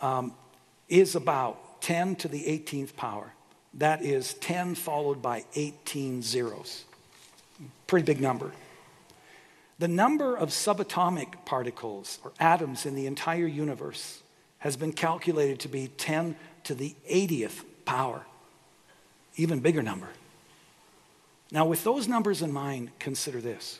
[0.01, 0.33] um,
[0.87, 3.33] is about 10 to the 18th power.
[3.73, 6.85] That is 10 followed by 18 zeros.
[7.87, 8.51] Pretty big number.
[9.79, 14.21] The number of subatomic particles or atoms in the entire universe
[14.59, 18.25] has been calculated to be 10 to the 80th power,
[19.37, 20.09] even bigger number.
[21.49, 23.79] Now, with those numbers in mind, consider this.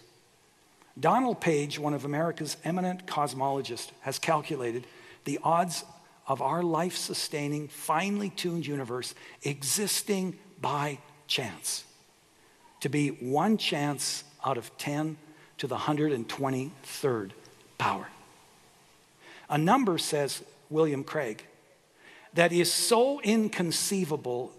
[0.97, 4.87] Donald Page, one of America's eminent cosmologists, has calculated
[5.25, 5.83] the odds
[6.27, 11.83] of our life sustaining, finely tuned universe existing by chance.
[12.81, 15.17] To be one chance out of 10
[15.59, 17.31] to the 123rd
[17.77, 18.07] power.
[19.49, 21.45] A number, says William Craig,
[22.33, 24.51] that is so inconceivable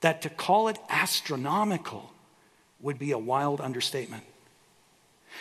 [0.00, 2.12] that to call it astronomical
[2.80, 4.24] would be a wild understatement.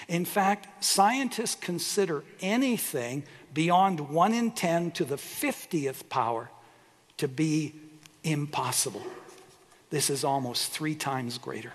[0.07, 6.49] In fact, scientists consider anything beyond 1 in 10 to the 50th power
[7.18, 7.76] to be
[8.24, 9.03] impossible.
[9.89, 11.74] This is almost three times greater.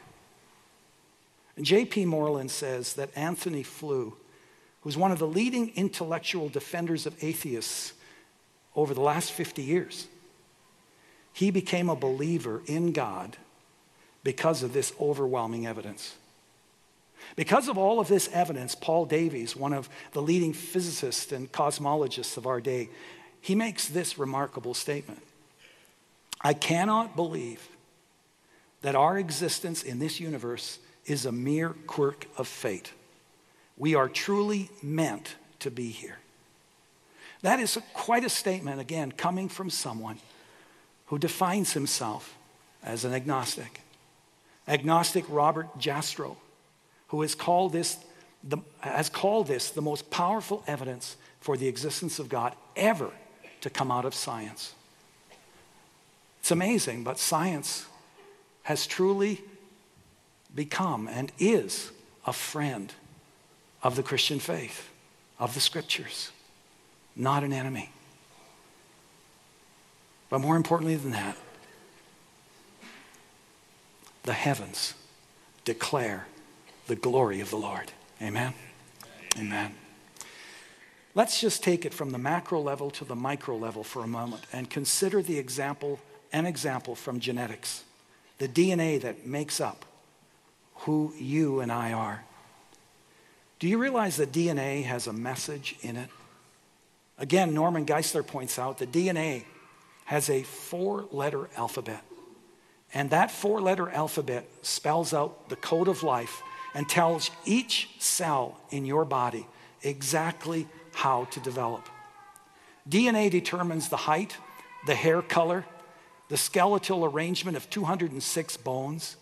[1.61, 2.04] J.P.
[2.07, 4.16] Moreland says that Antony Flew,
[4.82, 7.94] who's one of the leading intellectual defenders of atheists
[8.74, 10.07] over the last 50 years,
[11.32, 13.36] he became a believer in God
[14.22, 16.16] because of this overwhelming evidence.
[17.34, 22.36] Because of all of this evidence, Paul Davies, one of the leading physicists and cosmologists
[22.36, 22.88] of our day,
[23.40, 25.22] he makes this remarkable statement
[26.40, 27.66] I cannot believe
[28.82, 32.92] that our existence in this universe is a mere quirk of fate.
[33.76, 36.18] We are truly meant to be here.
[37.42, 40.18] That is quite a statement, again, coming from someone
[41.07, 42.36] who defines himself
[42.82, 43.80] as an agnostic.
[44.66, 46.36] Agnostic Robert Jastrow,
[47.09, 47.98] who has called this
[48.42, 53.11] the, has called this the most powerful evidence for the existence of God ever
[53.61, 54.74] to come out of science.
[56.40, 57.86] It's amazing, but science
[58.62, 59.42] has truly
[60.57, 61.92] become and is
[62.26, 62.92] a friend
[63.82, 64.90] of the Christian faith,
[65.38, 66.32] of the scriptures,
[67.14, 67.90] not an enemy.
[70.28, 71.36] But more importantly than that,
[74.24, 74.94] the heavens
[75.64, 76.26] declare
[76.88, 77.92] the glory of the Lord.
[78.20, 78.54] Amen?
[79.38, 79.74] Amen.
[81.14, 84.42] Let's just take it from the macro level to the micro level for a moment
[84.52, 85.98] and consider the example,
[86.32, 87.84] an example from genetics,
[88.36, 89.86] the DNA that makes up
[90.81, 92.24] who you and I are.
[93.59, 96.11] Do you realize that DNA has a message in it?
[97.18, 99.45] Again, Norman Geisler points out that DNA
[100.05, 102.03] has a four letter alphabet.
[102.93, 106.43] And that four letter alphabet spells out the code of life
[106.74, 109.47] and tells each cell in your body
[109.83, 111.89] exactly how to develop.
[112.89, 114.37] DNA determines the height,
[114.87, 115.64] the hair color,
[116.29, 119.16] the skeletal arrangement of 206 bones,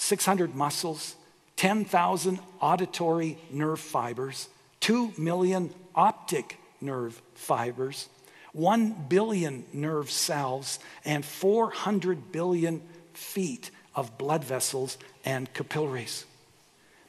[0.00, 1.14] 600 muscles,
[1.56, 4.48] 10,000 auditory nerve fibers,
[4.80, 8.08] 2 million optic nerve fibers,
[8.54, 12.80] 1 billion nerve cells, and 400 billion
[13.12, 16.24] feet of blood vessels and capillaries.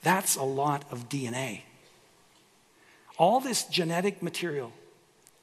[0.04, 1.62] That's a lot of DNA.
[3.18, 4.74] All this genetic material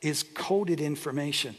[0.03, 1.57] is coded information.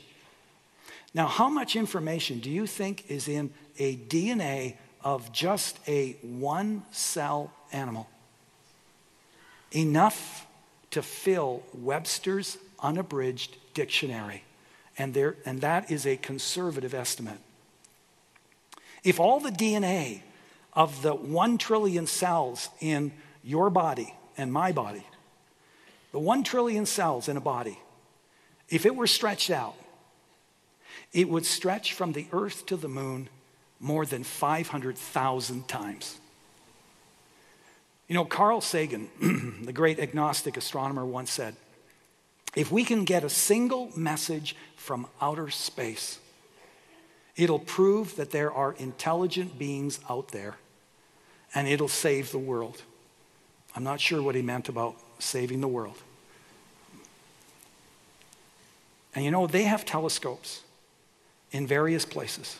[1.15, 6.83] Now, how much information do you think is in a DNA of just a one
[6.91, 8.09] cell animal.
[9.71, 10.47] Enough
[10.91, 14.43] to fill Webster's unabridged dictionary.
[14.97, 17.37] And, there, and that is a conservative estimate.
[19.03, 20.21] If all the DNA
[20.73, 25.05] of the one trillion cells in your body and my body,
[26.11, 27.79] the one trillion cells in a body,
[28.67, 29.75] if it were stretched out,
[31.13, 33.29] it would stretch from the earth to the moon
[33.79, 36.17] more than 500,000 times.
[38.07, 39.09] You know, Carl Sagan,
[39.63, 41.55] the great agnostic astronomer, once said
[42.55, 46.19] if we can get a single message from outer space,
[47.35, 50.57] it'll prove that there are intelligent beings out there
[51.53, 52.81] and it'll save the world.
[53.75, 55.97] I'm not sure what he meant about saving the world.
[59.13, 60.61] And you know, they have telescopes
[61.51, 62.59] in various places.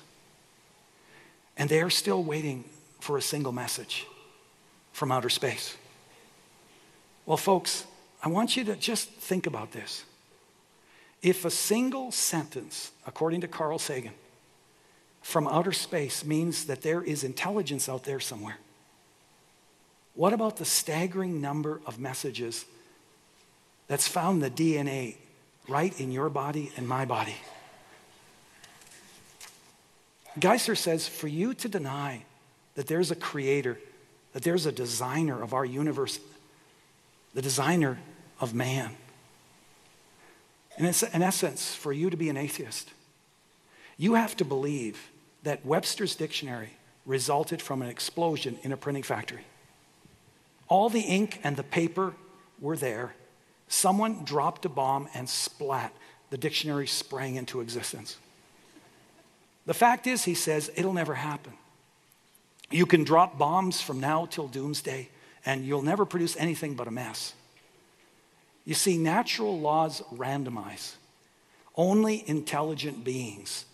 [1.60, 2.64] And they are still waiting
[3.00, 4.08] for a single message
[4.94, 5.78] from outer space.
[7.26, 7.86] Well, folks,
[8.24, 10.04] I want you to just think about this.
[11.22, 14.14] If a single sentence, according to Carl Sagan,
[15.22, 18.58] from outer space means that there is intelligence out there somewhere,
[20.16, 22.66] what about the staggering number of messages
[23.88, 25.18] that's found the DNA
[25.68, 27.36] right in your body and my body?
[30.42, 32.24] Geisler says for you to deny
[32.76, 33.80] that there's a creator,
[34.34, 36.20] that there's a designer of our universe,
[37.34, 38.00] the designer
[38.40, 38.96] of man.
[40.78, 42.90] And it's, in essence, for you to be an atheist,
[43.98, 45.10] you have to believe
[45.44, 46.70] that Webster's dictionary
[47.06, 49.44] resulted from an explosion in a printing factory.
[50.68, 52.14] All the ink and the paper
[52.62, 53.16] were there.
[53.68, 55.94] Someone dropped a bomb and splat.
[56.30, 58.18] the dictionary sprang into existence.
[59.70, 61.54] The fact is, he says, it'll never happen.
[62.72, 65.10] You can drop bombs from now till doomsday,
[65.46, 67.36] and you'll never produce anything but a mess.
[68.66, 70.96] You see, natural laws randomize.
[71.76, 73.66] Only intelligent beings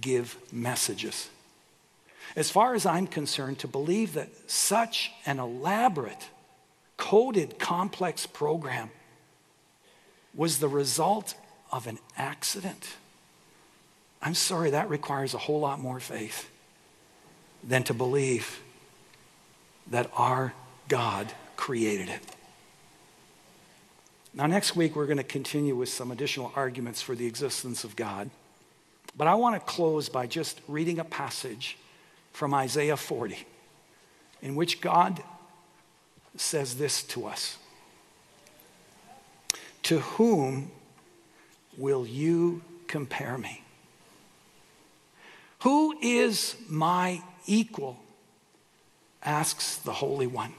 [0.00, 1.28] give messages.
[2.36, 6.28] As far as I'm concerned, to believe that such an elaborate,
[6.96, 8.88] coded, complex program
[10.32, 11.34] was the result
[11.72, 12.86] of an accident,
[14.22, 16.50] I'm sorry, that requires a whole lot more faith
[17.64, 18.60] than to believe
[19.90, 20.52] that our
[20.88, 22.20] God created it.
[24.32, 27.96] Now, next week, we're going to continue with some additional arguments for the existence of
[27.96, 28.30] God.
[29.16, 31.76] But I want to close by just reading a passage
[32.32, 33.38] from Isaiah 40
[34.42, 35.22] in which God
[36.36, 37.58] says this to us
[39.84, 40.70] To whom
[41.76, 43.62] will you compare me?
[45.62, 47.98] Who is my equal?
[49.22, 50.54] asks the Holy One.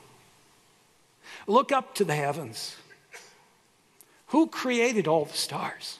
[1.47, 2.75] Look up to the heavens.
[4.27, 5.99] Who created all the stars?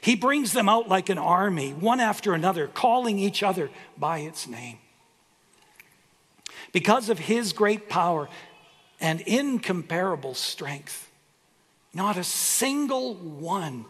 [0.00, 4.46] He brings them out like an army, one after another, calling each other by its
[4.46, 4.78] name.
[6.72, 8.28] Because of his great power
[9.00, 11.08] and incomparable strength,
[11.94, 13.86] not a single one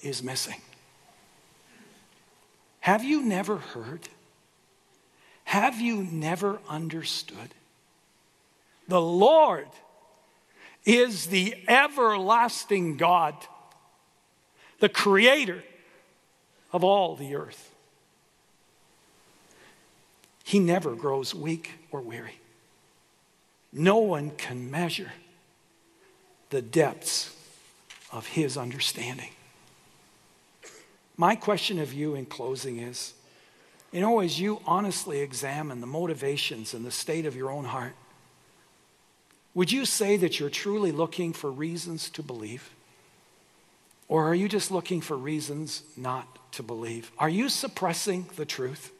[0.00, 0.60] is missing.
[2.80, 4.08] Have you never heard?
[5.44, 7.54] Have you never understood?
[8.88, 9.68] The Lord
[10.84, 13.34] is the everlasting God,
[14.78, 15.62] the creator
[16.72, 17.70] of all the earth.
[20.44, 22.40] He never grows weak or weary.
[23.72, 25.12] No one can measure
[26.48, 27.36] the depths
[28.10, 29.30] of his understanding.
[31.20, 33.12] My question of you in closing is
[33.92, 37.92] you know, as you honestly examine the motivations and the state of your own heart,
[39.52, 42.70] would you say that you're truly looking for reasons to believe?
[44.08, 47.12] Or are you just looking for reasons not to believe?
[47.18, 48.90] Are you suppressing the truth?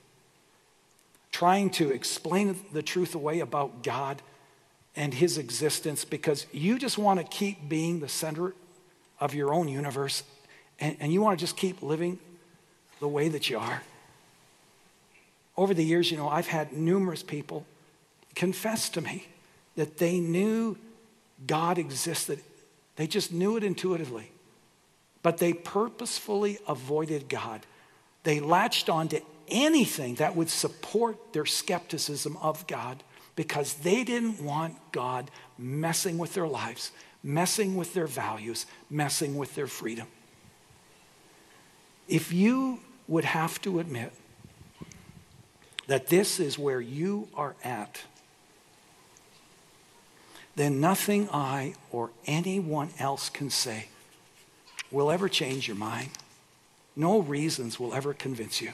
[1.33, 4.21] Trying to explain the truth away about God
[4.95, 8.53] and His existence because you just want to keep being the center
[9.21, 10.23] of your own universe
[10.81, 12.19] and, and you want to just keep living
[12.99, 13.83] the way that you are?
[15.57, 17.67] Over the years, you know, I've had numerous people
[18.35, 19.27] confess to me
[19.77, 20.77] that they knew
[21.47, 22.41] God existed.
[22.97, 24.31] They just knew it intuitively.
[25.23, 27.61] But they purposefully avoided God.
[28.23, 33.03] They latched on to anything that would support their skepticism of God
[33.37, 36.91] because they didn't want God messing with their lives,
[37.23, 40.07] messing with their values, messing with their freedom.
[42.11, 44.13] If you would have to admit
[45.87, 48.03] that this is where you are at,
[50.57, 53.87] then nothing I or anyone else can say
[54.91, 56.11] will ever change your mind.
[56.97, 58.73] No reasons will ever convince you.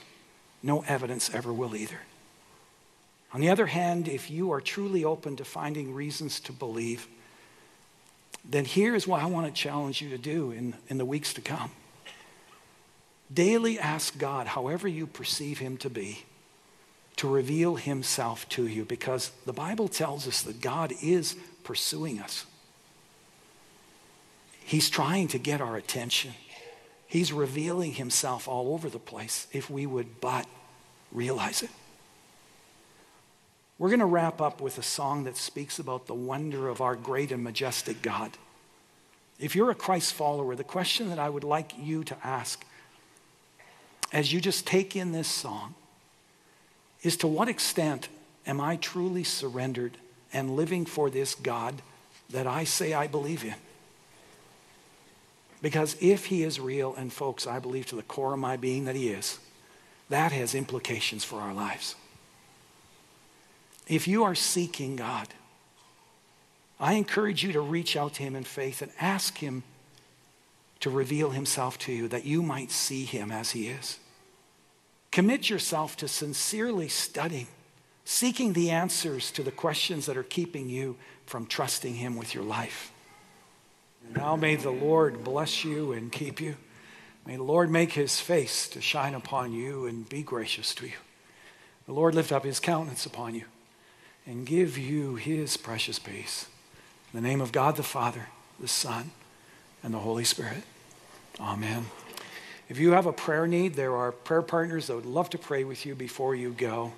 [0.63, 2.01] No evidence ever will either.
[3.35, 7.07] On the other hand, if you are truly open to finding reasons to believe,
[8.49, 11.43] then here's what I want to challenge you to do in, in the weeks to
[11.43, 11.71] come.
[13.33, 16.25] Daily ask God, however you perceive Him to be,
[17.17, 22.45] to reveal himself to you because the Bible tells us that God is pursuing us.
[24.65, 26.33] He's trying to get our attention.
[27.07, 30.47] He's revealing himself all over the place if we would but
[31.13, 31.71] realize it.
[33.79, 36.97] We're going to wrap up with a song that speaks about the wonder of our
[36.97, 38.33] great and majestic God.
[39.39, 42.65] If you're a Christ follower, the question that I would like you to ask
[44.17, 45.75] as you just take in this song
[47.03, 48.09] is to what extent
[48.47, 49.99] am I truly surrendered
[50.33, 51.83] and living for this God
[52.31, 53.57] that I say I believe in?
[55.61, 58.87] Because if he is real, and folks, I believe to the core of my being
[58.87, 59.39] that he is,
[60.09, 61.95] that has implications for our lives.
[63.87, 65.29] If you are seeking God,
[66.81, 69.63] I encourage you to reach out to him in faith and ask him
[70.81, 73.99] to reveal himself to you that you might see him as he is.
[75.17, 77.47] Commit yourself to sincerely studying,
[78.05, 80.95] seeking the answers to the questions that are keeping you
[81.25, 82.93] from trusting Him with your life.
[84.15, 86.57] Now may the Lord bless you and keep you.
[87.25, 90.99] May the Lord make his face to shine upon you and be gracious to you.
[91.87, 93.45] The Lord lift up his countenance upon you
[94.27, 96.45] and give you his precious peace.
[97.15, 98.27] In the name of God the Father,
[98.61, 99.13] the Son,
[99.83, 100.65] and the Holy Spirit.
[101.41, 101.87] Amen.
[102.69, 105.65] If you have a prayer need, there are prayer partners that would love to pray
[105.65, 106.93] with you before you go.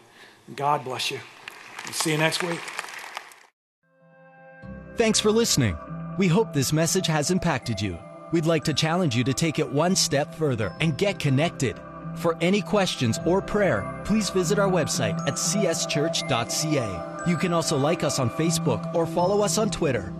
[0.56, 1.20] God bless you.
[1.92, 2.60] see you next week.
[4.96, 5.76] Thanks for listening.
[6.18, 7.98] We hope this message has impacted you.
[8.32, 11.78] We'd like to challenge you to take it one step further and get connected.
[12.16, 17.20] For any questions or prayer, please visit our website at cschurch.ca.
[17.30, 20.12] You can also like us on Facebook or follow us on Twitter.